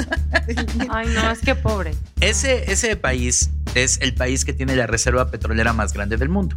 Ay, 0.90 1.08
no, 1.14 1.32
es 1.32 1.40
que 1.40 1.56
pobre. 1.56 1.96
Ese, 2.22 2.72
ese 2.72 2.96
país 2.96 3.50
es 3.76 4.00
el 4.02 4.14
país 4.14 4.46
que 4.46 4.54
tiene 4.54 4.76
la 4.76 4.88
reserva 4.88 5.30
petrolera 5.30 5.74
más 5.74 5.94
grande 5.94 6.18
del 6.18 6.30
mundo. 6.30 6.56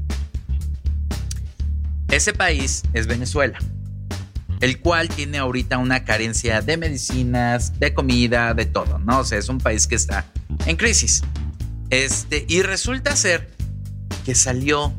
Ese 2.09 2.33
país 2.33 2.83
es 2.93 3.07
Venezuela, 3.07 3.59
el 4.61 4.81
cual 4.81 5.09
tiene 5.09 5.39
ahorita 5.39 5.79
una 5.79 6.05
carencia 6.05 6.63
de 6.63 6.77
medicinas, 6.77 7.79
de 7.79 7.95
comida, 7.95 8.55
de 8.55 8.67
todo, 8.67 8.99
¿no? 9.01 9.21
O 9.21 9.25
sea, 9.25 9.39
es 9.39 9.49
un 9.49 9.59
país 9.59 9.87
que 9.87 9.97
está 9.97 10.25
en 10.67 10.77
crisis. 10.77 11.23
Este, 11.91 12.45
y 12.49 12.63
resulta 12.63 13.15
ser 13.17 13.51
que 14.25 14.35
salió 14.35 14.93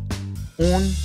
un, 0.58 0.96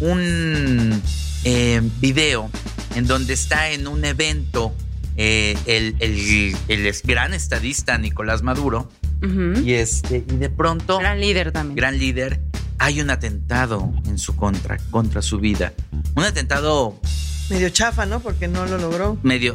un 0.00 1.02
eh, 1.44 1.80
video 2.00 2.50
en 2.94 3.06
donde 3.06 3.34
está 3.34 3.70
en 3.70 3.86
un 3.86 4.04
evento 4.04 4.74
eh, 5.22 5.54
el, 5.66 5.96
el- 6.00 6.56
el 6.68 6.94
gran 7.04 7.34
estadista 7.34 7.98
Nicolás 7.98 8.42
Maduro 8.42 8.90
y, 9.62 9.74
este, 9.74 10.24
y 10.26 10.36
de 10.36 10.48
pronto, 10.48 10.96
gran, 10.98 11.18
Gran 11.18 11.20
líder 11.20 11.52
también. 11.52 11.98
líder, 11.98 12.40
hay 12.78 13.02
un 13.02 13.10
atentado 13.10 13.92
en 14.06 14.16
su 14.16 14.34
contra, 14.34 14.78
contra 14.90 15.20
su 15.20 15.38
vida. 15.38 15.74
Un 16.14 16.24
atentado 16.24 16.98
Medio 17.50 17.68
chafa, 17.68 18.06
¿no? 18.06 18.20
Porque 18.20 18.48
no 18.48 18.64
lo 18.64 18.78
logró. 18.78 19.18
medio... 19.22 19.52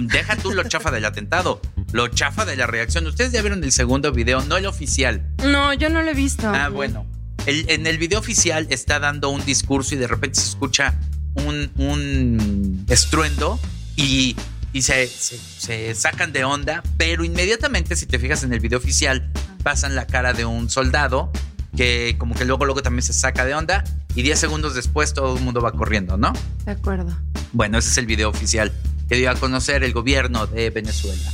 Deja 0.00 0.36
tú 0.36 0.52
lo 0.52 0.62
chafa 0.62 0.90
del 0.90 1.04
atentado, 1.04 1.60
lo 1.92 2.08
chafa 2.08 2.46
de 2.46 2.56
la 2.56 2.66
reacción. 2.66 3.06
Ustedes 3.06 3.32
ya 3.32 3.42
vieron 3.42 3.62
el 3.62 3.72
segundo 3.72 4.10
video, 4.12 4.40
no 4.46 4.56
el 4.56 4.64
oficial. 4.66 5.26
No, 5.44 5.74
yo 5.74 5.90
no 5.90 6.00
lo 6.00 6.10
he 6.12 6.14
visto. 6.14 6.48
Ah, 6.48 6.68
bueno. 6.70 7.04
El- 7.44 7.68
en 7.68 7.86
el 7.86 7.98
video 7.98 8.20
oficial 8.20 8.68
está 8.70 9.00
dando 9.00 9.28
un 9.28 9.44
discurso 9.44 9.94
y 9.96 9.98
de 9.98 10.06
repente 10.06 10.40
se 10.40 10.48
escucha 10.48 10.94
un, 11.34 11.70
un 11.76 12.86
estruendo 12.88 13.58
y, 13.96 14.34
y 14.74 14.82
se, 14.82 15.06
se- 15.06 15.38
se 15.38 15.94
sacan 15.94 16.32
de 16.32 16.44
onda, 16.44 16.82
pero 16.98 17.24
inmediatamente, 17.24 17.96
si 17.96 18.04
te 18.04 18.18
fijas 18.18 18.42
en 18.44 18.52
el 18.52 18.60
video 18.60 18.78
oficial, 18.78 19.30
pasan 19.62 19.94
la 19.94 20.06
cara 20.06 20.34
de 20.34 20.44
un 20.44 20.68
soldado 20.68 21.32
que 21.76 22.16
como 22.18 22.34
que 22.34 22.44
luego, 22.44 22.66
luego 22.66 22.82
también 22.82 23.02
se 23.02 23.12
saca 23.14 23.44
de 23.44 23.54
onda 23.54 23.82
y 24.14 24.22
10 24.22 24.38
segundos 24.38 24.74
después 24.74 25.14
todo 25.14 25.36
el 25.36 25.42
mundo 25.42 25.60
va 25.62 25.72
corriendo, 25.72 26.16
¿no? 26.16 26.32
De 26.66 26.72
acuerdo. 26.72 27.16
Bueno, 27.52 27.78
ese 27.78 27.88
es 27.90 27.98
el 27.98 28.06
video 28.06 28.28
oficial 28.28 28.70
que 29.08 29.16
dio 29.16 29.30
a 29.30 29.34
conocer 29.34 29.82
el 29.84 29.92
gobierno 29.92 30.46
de 30.46 30.70
Venezuela, 30.70 31.30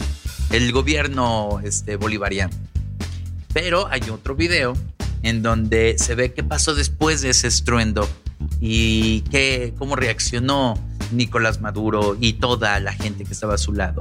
el 0.51 0.71
gobierno 0.73 1.61
este, 1.63 1.97
bolivariano. 1.97 2.53
Pero 3.53 3.89
hay 3.89 4.03
otro 4.11 4.35
video 4.37 4.77
en 5.23 5.43
donde 5.43 5.97
se 5.99 6.15
ve 6.15 6.33
qué 6.33 6.43
pasó 6.43 6.75
después 6.75 7.21
de 7.21 7.31
ese 7.31 7.49
estruendo 7.49 8.09
y 8.61 9.21
qué, 9.23 9.75
cómo 9.79 9.97
reaccionó 9.97 10.75
Nicolás 11.13 11.61
Maduro 11.61 12.17
y 12.21 12.35
toda 12.35 12.79
la 12.81 12.93
gente 12.93 13.25
que 13.25 13.33
estaba 13.33 13.55
a 13.55 13.59
su 13.59 13.73
lado. 13.73 14.01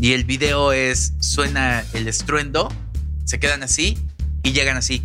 Y 0.00 0.12
el 0.12 0.24
video 0.24 0.72
es, 0.72 1.14
suena 1.20 1.84
el 1.92 2.08
estruendo, 2.08 2.68
se 3.24 3.38
quedan 3.38 3.62
así 3.62 3.98
y 4.42 4.52
llegan 4.52 4.76
así, 4.76 5.02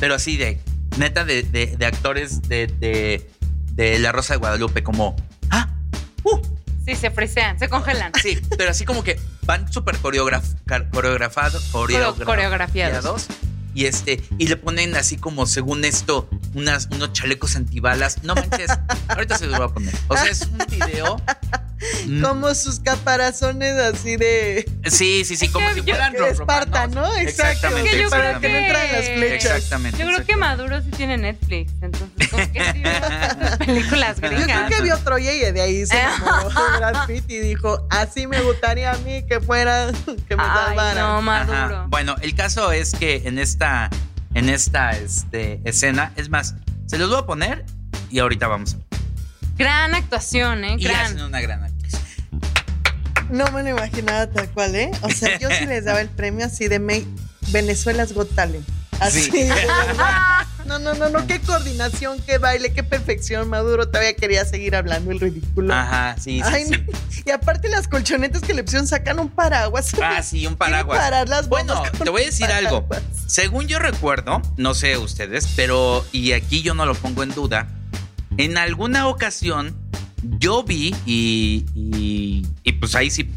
pero 0.00 0.14
así 0.14 0.36
de, 0.36 0.60
neta, 0.98 1.24
de, 1.24 1.42
de- 1.42 1.76
de 1.76 1.86
actores 1.86 2.42
de, 2.42 2.66
de, 2.66 3.30
de 3.72 3.98
La 3.98 4.12
Rosa 4.12 4.34
de 4.34 4.38
Guadalupe, 4.38 4.82
como, 4.82 5.16
ah, 5.50 5.68
uh, 6.24 6.38
Sí, 6.84 6.96
se 6.96 7.12
frisean, 7.12 7.60
se 7.60 7.68
congelan. 7.68 8.10
Sí, 8.20 8.40
pero 8.58 8.70
así 8.72 8.84
como 8.84 9.04
que 9.04 9.16
van 9.46 9.72
súper 9.72 9.96
coreograf- 9.98 10.56
coreografados, 10.90 11.62
coreografiados. 11.70 13.28
Y 13.74 13.84
este, 13.86 14.20
y 14.36 14.48
le 14.48 14.56
ponen 14.56 14.96
así 14.96 15.16
como, 15.16 15.46
según 15.46 15.84
esto, 15.84 16.28
unas, 16.54 16.88
unos 16.92 17.12
chalecos 17.12 17.56
antibalas. 17.56 18.22
No 18.22 18.34
manches, 18.34 18.70
ahorita 19.08 19.38
se 19.38 19.46
los 19.46 19.56
voy 19.58 19.66
a 19.68 19.72
poner. 19.72 19.94
O 20.08 20.16
sea, 20.16 20.30
es 20.30 20.42
un 20.42 20.58
video. 20.68 21.20
mm, 22.06 22.22
Como 22.22 22.54
sus 22.54 22.78
caparazones 22.80 23.74
así 23.78 24.16
de, 24.16 24.70
Sí, 24.86 25.24
sí, 25.24 25.36
sí, 25.36 25.48
como 25.48 25.68
si 25.70 25.76
yo- 25.82 25.94
fueran 25.94 26.12
de 26.12 26.18
ros- 26.18 26.30
Esparta. 26.40 26.86
¿no? 26.88 27.06
Exacto. 27.16 27.68
Exactamente, 27.68 27.90
Que 27.90 28.02
yo 28.02 28.10
para 28.10 28.38
creo 28.38 28.40
que 28.40 28.48
no 28.50 28.58
entran 28.58 28.92
las 28.92 29.04
flechas. 29.08 29.56
Exactamente. 29.56 29.98
Yo 29.98 30.06
creo 30.06 30.26
que. 30.26 30.32
Maduro 30.42 30.80
sí 30.82 30.90
tiene 30.90 31.16
Netflix, 31.18 31.72
entonces 31.82 32.28
como 32.28 32.52
que 32.52 32.72
sí 32.72 32.82
películas 33.64 34.20
Yo 34.20 34.28
gringas. 34.28 34.66
creo 34.66 34.68
que 34.68 34.82
vio 34.82 34.98
Troya 34.98 35.32
y 35.32 35.52
de 35.52 35.60
ahí 35.60 35.86
se 35.86 35.98
enamoró 36.00 36.48
de 36.48 36.78
Brad 36.78 37.06
Pitt 37.06 37.30
y 37.30 37.38
dijo, 37.38 37.86
así 37.90 38.26
me 38.26 38.40
gustaría 38.40 38.90
a 38.92 38.98
mí 38.98 39.22
que 39.26 39.40
fuera, 39.40 39.92
que 40.28 40.36
me 40.36 40.42
Ay, 40.42 40.66
salvara. 40.66 41.00
no, 41.00 41.06
Ajá. 41.18 41.20
Maduro. 41.20 41.86
Bueno, 41.88 42.16
el 42.22 42.34
caso 42.34 42.72
es 42.72 42.92
que 42.92 43.22
en 43.24 43.38
esta, 43.38 43.88
en 44.34 44.48
esta 44.48 44.90
este, 44.92 45.60
escena, 45.64 46.12
es 46.16 46.28
más, 46.28 46.54
se 46.86 46.98
los 46.98 47.08
voy 47.10 47.18
a 47.18 47.26
poner 47.26 47.64
y 48.10 48.18
ahorita 48.18 48.48
vamos 48.48 48.74
a 48.74 48.78
Gran 49.56 49.94
actuación, 49.94 50.64
¿eh? 50.64 50.76
Y 50.78 50.84
Gran. 50.84 51.06
hacen 51.06 51.20
una 51.22 51.40
gran 51.40 51.62
actuación. 51.64 52.02
No 53.30 53.50
me 53.52 53.62
lo 53.62 53.70
imaginaba 53.70 54.26
tal 54.30 54.48
cual, 54.50 54.74
¿eh? 54.74 54.90
O 55.02 55.10
sea, 55.10 55.38
yo 55.38 55.48
sí 55.50 55.66
les 55.66 55.84
daba 55.84 56.00
el 56.00 56.08
premio 56.08 56.46
así 56.46 56.68
de 56.68 56.78
Me- 56.78 57.04
Venezuela's 57.48 58.12
Got 58.12 58.34
Talent. 58.34 58.66
Así, 59.00 59.22
Sí. 59.30 59.30
No, 60.66 60.78
no, 60.78 60.94
no, 60.94 61.08
no, 61.08 61.26
qué 61.26 61.40
coordinación, 61.40 62.20
qué 62.24 62.38
baile, 62.38 62.72
qué 62.72 62.82
perfección. 62.82 63.48
Maduro 63.48 63.86
todavía 63.86 64.14
quería 64.14 64.44
seguir 64.44 64.76
hablando 64.76 65.10
el 65.10 65.20
ridículo. 65.20 65.72
Ajá, 65.74 66.16
sí, 66.18 66.38
sí, 66.38 66.42
Ay, 66.44 66.64
sí. 66.64 66.70
no. 66.70 66.98
Y 67.26 67.30
aparte 67.30 67.68
las 67.68 67.88
colchonetas 67.88 68.42
que 68.42 68.54
le 68.54 68.64
pusieron 68.64 68.86
sacan 68.86 69.18
un 69.20 69.28
paraguas. 69.28 69.92
Ah, 70.02 70.22
sí, 70.22 70.46
un 70.46 70.56
paraguas. 70.56 70.98
parar 70.98 71.28
las 71.28 71.48
Bueno, 71.48 71.82
te 72.02 72.10
voy 72.10 72.22
a 72.22 72.26
decir 72.26 72.46
algo. 72.46 72.86
Según 73.26 73.66
yo 73.66 73.78
recuerdo, 73.78 74.42
no 74.56 74.74
sé 74.74 74.96
ustedes, 74.96 75.48
pero 75.56 76.04
y 76.12 76.32
aquí 76.32 76.62
yo 76.62 76.74
no 76.74 76.86
lo 76.86 76.94
pongo 76.94 77.22
en 77.22 77.30
duda, 77.30 77.68
en 78.36 78.58
alguna 78.58 79.08
ocasión 79.08 79.76
yo 80.38 80.62
vi 80.62 80.94
y, 81.06 81.64
y, 81.74 82.46
y 82.62 82.72
pues 82.72 82.94
ahí 82.94 83.10
sí, 83.10 83.30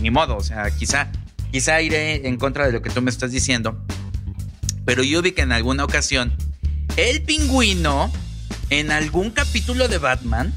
ni 0.00 0.10
modo, 0.10 0.36
o 0.36 0.42
sea, 0.42 0.70
quizá, 0.70 1.10
quizá 1.50 1.80
iré 1.80 2.26
en 2.26 2.36
contra 2.36 2.66
de 2.66 2.72
lo 2.72 2.82
que 2.82 2.90
tú 2.90 3.02
me 3.02 3.10
estás 3.10 3.30
diciendo, 3.30 3.80
pero 4.84 5.02
yo 5.02 5.22
vi 5.22 5.32
que 5.32 5.42
en 5.42 5.52
alguna 5.52 5.84
ocasión 5.84 6.32
el 6.98 7.22
pingüino 7.22 8.10
en 8.70 8.90
algún 8.90 9.30
capítulo 9.30 9.88
de 9.88 9.96
Batman 9.98 10.52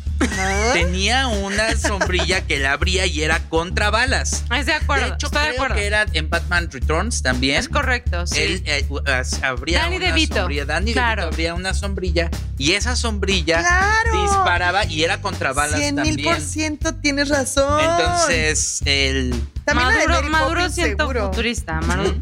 tenía 0.74 1.28
una 1.28 1.76
sombrilla 1.78 2.42
que 2.46 2.60
la 2.60 2.74
abría 2.74 3.06
y 3.08 3.24
era 3.24 3.40
contra 3.50 3.90
balas. 3.90 4.44
Es 4.56 4.66
de 4.68 4.74
acuerdo, 4.74 5.08
De 5.08 5.14
hecho, 5.14 5.28
estoy 5.28 5.42
de 5.42 5.48
creo 5.50 5.56
acuerdo. 5.64 5.76
que 5.76 5.86
era 5.88 6.06
en 6.14 6.30
Batman 6.30 6.70
Returns 6.72 7.22
también. 7.24 7.58
Es 7.58 7.70
correcto, 7.70 8.28
sí. 8.28 8.40
Él 8.40 8.64
eh, 8.66 8.86
abría 9.44 9.80
Danny 9.80 9.96
una 9.96 10.06
DeVito. 10.08 10.36
sombrilla. 10.36 10.66
Danny 10.66 10.94
Claro. 10.94 11.22
DeVito 11.24 11.34
abría 11.36 11.54
una 11.56 11.74
sombrilla 11.74 12.30
y 12.58 12.74
esa 12.74 12.96
sombrilla 12.96 13.62
¡Claro! 13.62 14.22
disparaba 14.24 14.86
y 14.86 15.04
era 15.04 15.22
contra 15.22 15.54
balas 15.54 15.80
100 15.80 15.96
mil 15.96 16.06
también. 16.16 16.28
por 16.36 16.42
ciento 16.42 16.96
tienes 16.96 17.30
razón. 17.30 17.80
Entonces, 17.84 18.82
el 18.86 19.34
También 19.66 19.88
la 19.90 19.96
de 19.98 20.08
Maduro, 20.08 20.30
Maduro 20.30 20.56
Poppins, 20.60 20.76
siento 20.76 21.04
seguro. 21.04 21.26
futurista. 21.32 21.80
Maduro. 21.82 22.16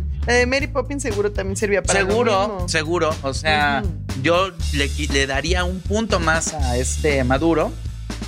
Mary 0.47 0.67
Poppins 0.67 1.01
seguro 1.01 1.31
también 1.31 1.57
servía 1.57 1.81
para 1.81 2.01
lo 2.01 2.07
seguro, 2.07 2.47
mismo. 2.47 2.69
seguro, 2.69 3.15
o 3.23 3.33
sea. 3.33 3.81
Yo 4.21 4.51
le, 4.73 4.89
le 5.11 5.27
daría 5.27 5.63
un 5.63 5.79
punto 5.79 6.19
más 6.19 6.53
a 6.53 6.77
este 6.77 7.23
Maduro 7.23 7.71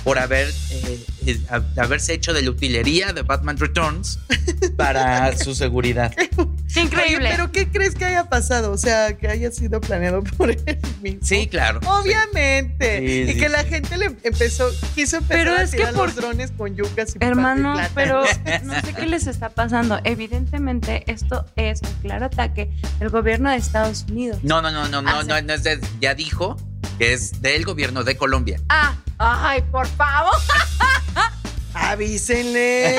por 0.04 0.18
haber 0.18 0.48
eh, 0.70 1.04
eh, 1.26 1.40
haberse 1.76 2.14
hecho 2.14 2.32
de 2.32 2.42
la 2.42 2.50
utilería 2.50 3.12
de 3.12 3.22
Batman 3.22 3.56
Returns 3.56 4.18
para 4.76 5.36
su 5.36 5.54
seguridad. 5.54 6.12
Qué 6.72 6.80
Oye, 6.80 6.86
increíble. 6.88 7.28
pero 7.30 7.52
¿qué 7.52 7.68
crees 7.70 7.94
que 7.94 8.04
haya 8.04 8.28
pasado? 8.28 8.72
O 8.72 8.78
sea, 8.78 9.16
que 9.16 9.28
haya 9.28 9.50
sido 9.50 9.80
planeado 9.80 10.22
por 10.36 10.50
él 10.50 10.78
mismo. 11.02 11.20
Sí, 11.22 11.46
claro. 11.46 11.80
Obviamente. 11.86 12.98
Sí, 12.98 13.30
y 13.30 13.32
sí, 13.34 13.38
que 13.38 13.48
la 13.48 13.64
gente 13.64 13.96
le 13.98 14.06
empezó, 14.22 14.70
quiso 14.94 15.18
empezar 15.18 15.44
Pero 15.44 15.52
a 15.56 15.62
es 15.62 15.70
que 15.72 15.84
por- 15.86 16.06
los 16.06 16.14
drones 16.16 16.50
con 16.52 16.74
yucas 16.74 17.14
y 17.14 17.24
Hermano, 17.24 17.78
y 17.78 17.84
pero 17.94 18.22
no 18.64 18.80
sé 18.80 18.94
qué 18.94 19.06
les 19.06 19.26
está 19.26 19.50
pasando. 19.50 20.00
Evidentemente, 20.04 21.04
esto 21.10 21.44
es 21.56 21.80
un 21.82 21.92
claro 22.02 22.26
ataque 22.26 22.70
del 22.98 23.10
gobierno 23.10 23.50
de 23.50 23.56
Estados 23.56 24.06
Unidos. 24.08 24.38
No, 24.42 24.62
no, 24.62 24.70
no, 24.70 24.88
no, 24.88 25.02
no, 25.02 25.22
no, 25.22 25.40
no 25.42 25.52
es 25.54 25.62
de, 25.62 25.80
ya 26.00 26.14
dijo 26.14 26.56
que 26.98 27.12
es 27.12 27.42
del 27.42 27.64
gobierno 27.64 28.04
de 28.04 28.16
Colombia. 28.16 28.60
Ah, 28.68 28.94
ay, 29.18 29.62
por 29.70 29.86
favor. 29.88 30.32
Avísenle. 31.74 32.96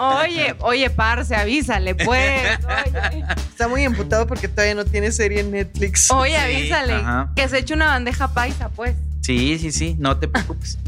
Oye, 0.00 0.54
oye, 0.60 0.90
parce, 0.90 1.34
avísale, 1.34 1.94
pues. 1.94 2.58
Oye, 3.12 3.24
Está 3.50 3.68
muy 3.68 3.82
emputado 3.84 4.26
porque 4.26 4.48
todavía 4.48 4.74
no 4.74 4.84
tiene 4.84 5.12
serie 5.12 5.40
en 5.40 5.50
Netflix. 5.50 6.10
oye 6.10 6.32
Sí, 6.32 6.36
avísale. 6.36 6.94
ajá. 6.94 7.32
Que 7.36 7.48
se 7.48 7.58
eche 7.58 7.74
una 7.74 7.86
bandeja 7.86 8.28
paisa, 8.32 8.68
pues. 8.70 8.94
Sí, 9.20 9.58
sí, 9.58 9.72
sí, 9.72 9.96
no 9.98 10.18
te 10.18 10.28
preocupes. 10.28 10.78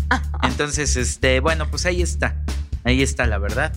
Entonces, 0.42 0.96
este, 0.96 1.40
bueno, 1.40 1.70
pues 1.70 1.86
ahí 1.86 2.02
está. 2.02 2.34
Ahí 2.84 3.02
está 3.02 3.26
la 3.26 3.38
verdad. 3.38 3.72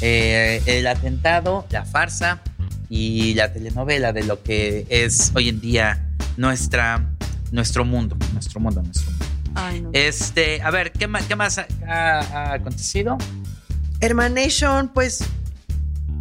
Eh, 0.00 0.62
el 0.66 0.86
atentado, 0.86 1.66
la 1.70 1.84
farsa 1.84 2.40
y 2.88 3.34
la 3.34 3.52
telenovela 3.52 4.12
de 4.12 4.24
lo 4.24 4.42
que 4.42 4.86
es 4.88 5.32
hoy 5.34 5.48
en 5.50 5.60
día 5.60 6.04
nuestra, 6.36 7.04
nuestro 7.52 7.84
mundo. 7.84 8.16
Nuestro 8.32 8.60
mundo, 8.60 8.82
nuestro 8.82 9.10
mundo. 9.10 9.27
Ay, 9.66 9.80
no. 9.82 9.90
Este, 9.92 10.62
a 10.62 10.70
ver, 10.70 10.92
¿qué 10.92 11.06
más, 11.08 11.24
qué 11.24 11.36
más 11.36 11.58
ha, 11.58 11.66
ha- 11.88 12.18
ha 12.20 12.52
acontecido? 12.54 13.18
Hermanation, 14.00 14.88
pues. 14.88 15.24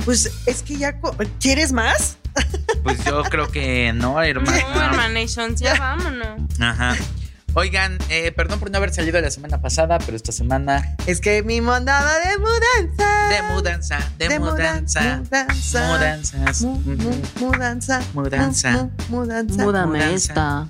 Pues 0.06 0.32
es 0.45 0.63
que 0.63 0.78
ya. 0.78 1.00
¿Quieres 1.39 1.71
más? 1.71 2.17
Pues 2.84 3.04
yo 3.04 3.23
creo 3.23 3.50
que 3.52 3.91
no, 3.93 4.21
hermano. 4.21 4.58
No, 4.73 4.82
Hermanations, 4.82 5.60
ya 5.60 5.73
vámonos. 5.78 6.39
Ajá. 6.60 6.95
Oigan, 7.56 7.97
eh, 8.10 8.32
perdón 8.32 8.60
por 8.60 8.69
no 8.71 8.78
haber 8.78 8.93
salido 8.93 9.19
la 9.19 9.30
semana 9.32 9.60
pasada, 9.60 9.97
pero 9.97 10.15
esta 10.15 10.32
semana 10.32 10.95
Es 11.08 11.19
que 11.19 11.41
mi 11.43 11.58
andaba 11.58 12.13
de 12.19 12.38
mudanza. 12.38 13.30
de 13.30 13.41
mudanza, 13.54 13.97
de, 14.19 14.39
mudanza, 14.39 15.17
mudanza. 15.17 15.88
mudanzas. 15.88 16.62
Mu- 16.62 16.76
mu- 16.80 16.93
Ujú. 17.10 17.21
mudanza. 17.47 18.02
Mudanza. 18.13 18.71
Mu- 18.71 18.84
mu- 18.84 18.91
mudanza. 19.10 19.63
Múdame 19.63 20.13
esta. 20.13 20.67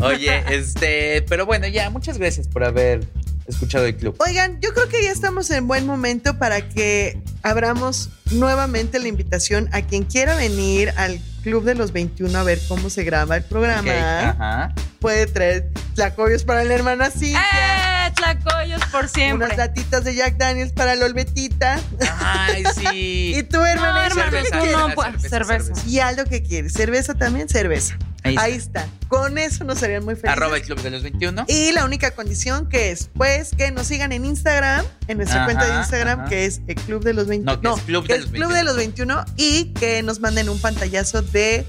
Oye, 0.00 0.44
este, 0.48 1.22
pero 1.22 1.46
bueno, 1.46 1.66
ya, 1.66 1.90
muchas 1.90 2.18
gracias 2.18 2.48
por 2.48 2.64
haber 2.64 3.06
escuchado 3.46 3.84
el 3.86 3.96
club. 3.96 4.16
Oigan, 4.18 4.60
yo 4.60 4.72
creo 4.72 4.88
que 4.88 5.02
ya 5.02 5.10
estamos 5.10 5.50
en 5.50 5.66
buen 5.66 5.86
momento 5.86 6.38
para 6.38 6.68
que 6.68 7.20
abramos 7.42 8.10
nuevamente 8.30 8.98
la 8.98 9.08
invitación 9.08 9.68
a 9.72 9.82
quien 9.82 10.04
quiera 10.04 10.34
venir 10.36 10.92
al 10.96 11.20
Club 11.44 11.64
de 11.64 11.74
los 11.74 11.92
21 11.92 12.38
a 12.38 12.42
ver 12.42 12.58
cómo 12.68 12.88
se 12.88 13.04
graba 13.04 13.36
el 13.36 13.44
programa. 13.44 14.30
Ajá. 14.30 14.74
Puede 14.98 15.26
traer 15.26 15.68
tlacoyos 15.94 16.42
para 16.42 16.64
la 16.64 16.72
hermana 16.72 17.10
Cintia. 17.10 18.08
¡Eh! 18.08 18.12
Tlacoyos 18.14 18.82
por 18.86 19.08
siempre. 19.08 19.44
Unas 19.46 19.58
latitas 19.58 20.04
de 20.04 20.14
Jack 20.14 20.38
Daniels 20.38 20.72
para 20.72 20.94
la 20.94 21.04
Olbetita. 21.04 21.78
Ay, 22.18 22.64
sí. 22.74 23.34
Y 23.36 23.42
tú, 23.42 23.60
hermana, 23.60 23.92
No, 23.92 24.04
hermano, 24.04 24.30
Cerveza, 24.30 24.58
tú 24.58 24.66
no, 24.66 24.88
cerveza, 24.88 24.94
pues, 24.94 25.30
cerveza. 25.30 25.72
Y 25.86 25.98
algo 25.98 26.24
que 26.24 26.42
quieres. 26.42 26.72
Cerveza 26.72 27.12
también, 27.12 27.46
cerveza. 27.50 27.98
Ahí 28.24 28.36
Ahí, 28.38 28.52
está. 28.54 28.88
Con 29.08 29.36
eso 29.36 29.64
nos 29.64 29.82
harían 29.82 30.04
muy 30.04 30.14
felices. 30.14 30.30
Arroba 30.30 30.56
el 30.56 30.62
club 30.62 30.80
de 30.80 30.90
los 30.90 31.02
21. 31.02 31.44
Y 31.46 31.72
la 31.72 31.84
única 31.84 32.12
condición 32.12 32.68
que 32.68 32.90
es, 32.90 33.10
pues, 33.14 33.50
que 33.56 33.70
nos 33.70 33.86
sigan 33.86 34.12
en 34.12 34.24
Instagram, 34.24 34.84
en 35.08 35.18
nuestra 35.18 35.44
Ajá, 35.44 35.44
cuenta 35.44 35.66
de 35.66 35.78
Instagram, 35.80 36.20
ajá. 36.20 36.28
que 36.30 36.46
es 36.46 36.62
el 36.66 36.74
Club 36.76 37.04
de 37.04 37.12
los 37.12 37.26
21. 37.26 37.60
No, 37.62 37.74
que 37.74 37.80
es 37.80 37.86
Club 37.86 38.06
que 38.06 38.12
de 38.14 38.18
los 38.20 38.30
Club 38.30 38.52
de 38.52 38.64
los 38.64 38.76
21 38.76 39.24
y 39.36 39.64
que 39.74 40.02
nos 40.02 40.20
manden 40.20 40.48
un 40.48 40.58
pantallazo 40.58 41.20
de 41.22 41.66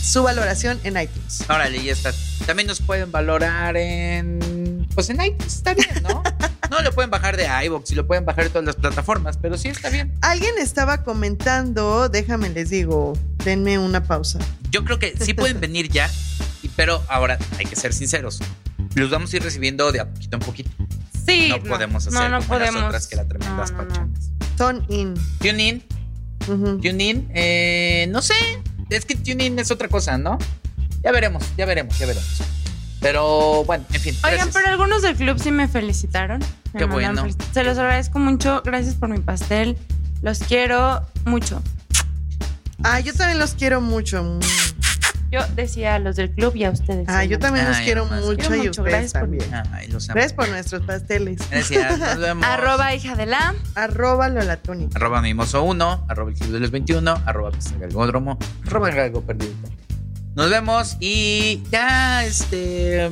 su 0.00 0.22
valoración 0.22 0.78
en 0.84 1.00
iTunes. 1.00 1.42
Órale, 1.48 1.82
ya 1.82 1.92
está. 1.92 2.12
También 2.46 2.66
nos 2.68 2.80
pueden 2.80 3.10
valorar 3.10 3.76
en. 3.76 4.86
Pues 4.94 5.10
en 5.10 5.22
iTunes, 5.22 5.56
está 5.56 5.74
bien, 5.74 5.88
¿no? 6.02 6.22
no, 6.78 6.82
lo 6.84 6.92
pueden 6.92 7.10
bajar 7.10 7.36
de 7.36 7.46
iVoox 7.66 7.90
y 7.90 7.94
lo 7.94 8.06
pueden 8.06 8.24
bajar 8.24 8.44
de 8.44 8.50
todas 8.50 8.64
las 8.64 8.76
plataformas, 8.76 9.36
pero 9.36 9.56
sí 9.58 9.68
está 9.68 9.90
bien. 9.90 10.12
Alguien 10.20 10.54
estaba 10.58 11.02
comentando, 11.04 12.08
déjame 12.08 12.48
les 12.50 12.70
digo, 12.70 13.16
denme 13.44 13.78
una 13.78 14.02
pausa. 14.04 14.38
Yo 14.70 14.84
creo 14.84 14.98
que 14.98 15.14
sí 15.20 15.34
pueden 15.34 15.60
venir 15.60 15.88
ya, 15.88 16.10
y- 16.62 16.68
pero 16.68 17.02
ahora 17.08 17.38
hay 17.58 17.64
que 17.66 17.76
ser 17.76 17.92
sinceros. 17.92 18.40
Los 18.94 19.10
vamos 19.10 19.32
a 19.32 19.36
ir 19.36 19.42
recibiendo 19.42 19.90
de 19.92 20.00
a 20.00 20.08
poquito 20.10 20.36
en 20.36 20.40
poquito. 20.42 20.70
Sí. 21.26 21.48
no 21.50 21.62
podemos 21.62 22.06
hacer 22.06 22.12
no, 22.18 22.28
no 22.28 22.38
como 22.40 22.58
las 22.58 22.68
podemos. 22.70 22.88
otras 22.88 23.06
que 23.06 23.16
la 23.16 23.26
tremendas 23.28 23.70
No, 23.72 23.76
no, 23.78 23.82
no. 23.84 23.88
pachangas. 23.88 24.30
Son 24.56 24.84
in. 24.88 25.14
TuneIn, 25.40 25.84
Ujú. 26.48 26.80
TuneIn, 26.80 27.30
eh, 27.34 28.06
no 28.10 28.22
sé. 28.22 28.34
Es 28.90 29.04
que 29.04 29.14
TuneIn 29.14 29.58
es 29.58 29.70
otra 29.70 29.88
cosa, 29.88 30.16
¿no? 30.16 30.38
Ya 31.04 31.12
veremos, 31.12 31.44
ya 31.56 31.66
veremos, 31.66 31.98
ya 31.98 32.06
veremos. 32.06 32.42
Pero 33.00 33.64
bueno, 33.64 33.84
en 33.92 34.00
fin. 34.00 34.14
Oigan, 34.24 34.32
gracias. 34.32 34.54
pero 34.54 34.68
algunos 34.68 35.02
del 35.02 35.14
club 35.16 35.38
sí 35.38 35.50
me 35.52 35.68
felicitaron. 35.68 36.40
Me 36.72 36.80
Qué 36.80 36.84
bueno. 36.86 37.24
Se 37.52 37.62
los 37.64 37.78
agradezco 37.78 38.18
mucho. 38.18 38.62
Gracias 38.64 38.94
por 38.96 39.08
mi 39.08 39.18
pastel. 39.20 39.76
Los 40.22 40.40
quiero 40.40 41.06
mucho. 41.24 41.62
Ah, 42.82 43.00
yo 43.00 43.12
también 43.14 43.38
los 43.38 43.54
quiero 43.54 43.80
mucho. 43.80 44.38
Yo 45.30 45.40
decía 45.54 45.96
a 45.96 45.98
los 45.98 46.16
del 46.16 46.30
club 46.30 46.56
y 46.56 46.64
a 46.64 46.70
ustedes. 46.70 47.06
Ah, 47.08 47.22
yo 47.22 47.38
también 47.38 47.68
los 47.68 47.76
quiero 47.78 48.06
mucho 48.06 48.36
Quiero 48.36 48.54
y 48.54 48.58
mucho, 48.58 48.70
ustedes 48.82 48.88
gracias 48.90 49.12
por- 49.12 49.20
también. 49.22 49.54
Ay, 49.72 49.86
los 49.88 50.08
amo. 50.08 50.14
Gracias 50.14 50.32
por 50.32 50.48
nuestros 50.48 50.82
pasteles. 50.86 51.38
Gracias, 51.50 51.98
nos 51.98 52.16
vemos. 52.18 52.44
Arroba 52.46 52.94
hija 52.94 53.14
de 53.14 53.26
la. 53.26 53.54
Arroba 53.74 54.28
Lola 54.30 54.56
Tuni. 54.56 54.88
Arroba 54.94 55.20
Mimoso1, 55.20 56.04
arroba 56.08 56.30
el 56.30 56.36
Club 56.36 56.50
de 56.52 56.60
los 56.60 56.70
21, 56.70 57.22
arroba 57.26 57.50
Pista 57.50 57.76
Galgódromo, 57.78 58.38
arroba 58.66 58.88
el 58.88 58.96
Galgo 58.96 59.20
Perdido. 59.20 59.52
Nos 60.38 60.50
vemos 60.50 60.96
y 61.00 61.64
ya, 61.68 62.24
este, 62.24 63.10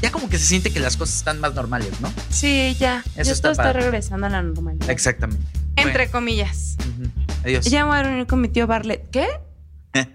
ya 0.00 0.12
como 0.12 0.28
que 0.28 0.38
se 0.38 0.46
siente 0.46 0.72
que 0.72 0.78
las 0.78 0.96
cosas 0.96 1.16
están 1.16 1.40
más 1.40 1.52
normales, 1.52 1.90
¿no? 2.00 2.08
Sí, 2.30 2.76
ya. 2.78 3.02
Eso 3.16 3.32
está 3.32 3.48
todo 3.48 3.50
está 3.50 3.64
padre. 3.64 3.80
regresando 3.80 4.28
a 4.28 4.30
la 4.30 4.42
normalidad. 4.42 4.88
Exactamente. 4.88 5.44
Entre 5.74 6.08
comillas. 6.08 6.76
Bueno, 6.76 6.92
ujú. 7.16 7.24
Adiós. 7.42 7.64
Ya 7.64 7.82
me 7.82 7.88
voy 7.88 7.98
a 7.98 8.02
reunir 8.04 8.26
con 8.28 8.40
mi 8.40 8.46
tío 8.46 8.68
Barlet. 8.68 9.10
¿Qué? 9.10 9.26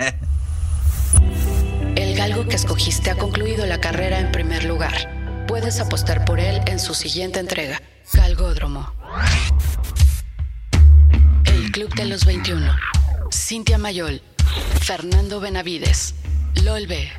El 1.97 2.15
galgo 2.15 2.47
que 2.47 2.55
escogiste 2.55 3.11
ha 3.11 3.17
concluido 3.17 3.65
la 3.65 3.81
carrera 3.81 4.21
en 4.21 4.31
primer 4.31 4.63
lugar. 4.63 5.45
Puedes 5.49 5.81
apostar 5.81 6.23
por 6.23 6.39
él 6.39 6.61
en 6.67 6.79
su 6.79 6.93
siguiente 6.93 7.41
entrega, 7.41 7.81
Galgódromo. 8.13 8.89
El 11.43 11.73
Club 11.73 11.93
de 11.95 12.05
los 12.05 12.23
21. 12.23 12.73
Cintia 13.33 13.77
Mayol, 13.77 14.21
Fernando 14.79 15.41
Benavides, 15.41 16.15
Lolbe. 16.61 17.11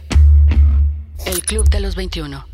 El 1.27 1.42
Club 1.42 1.68
de 1.68 1.81
los 1.81 1.97
21. 1.97 2.54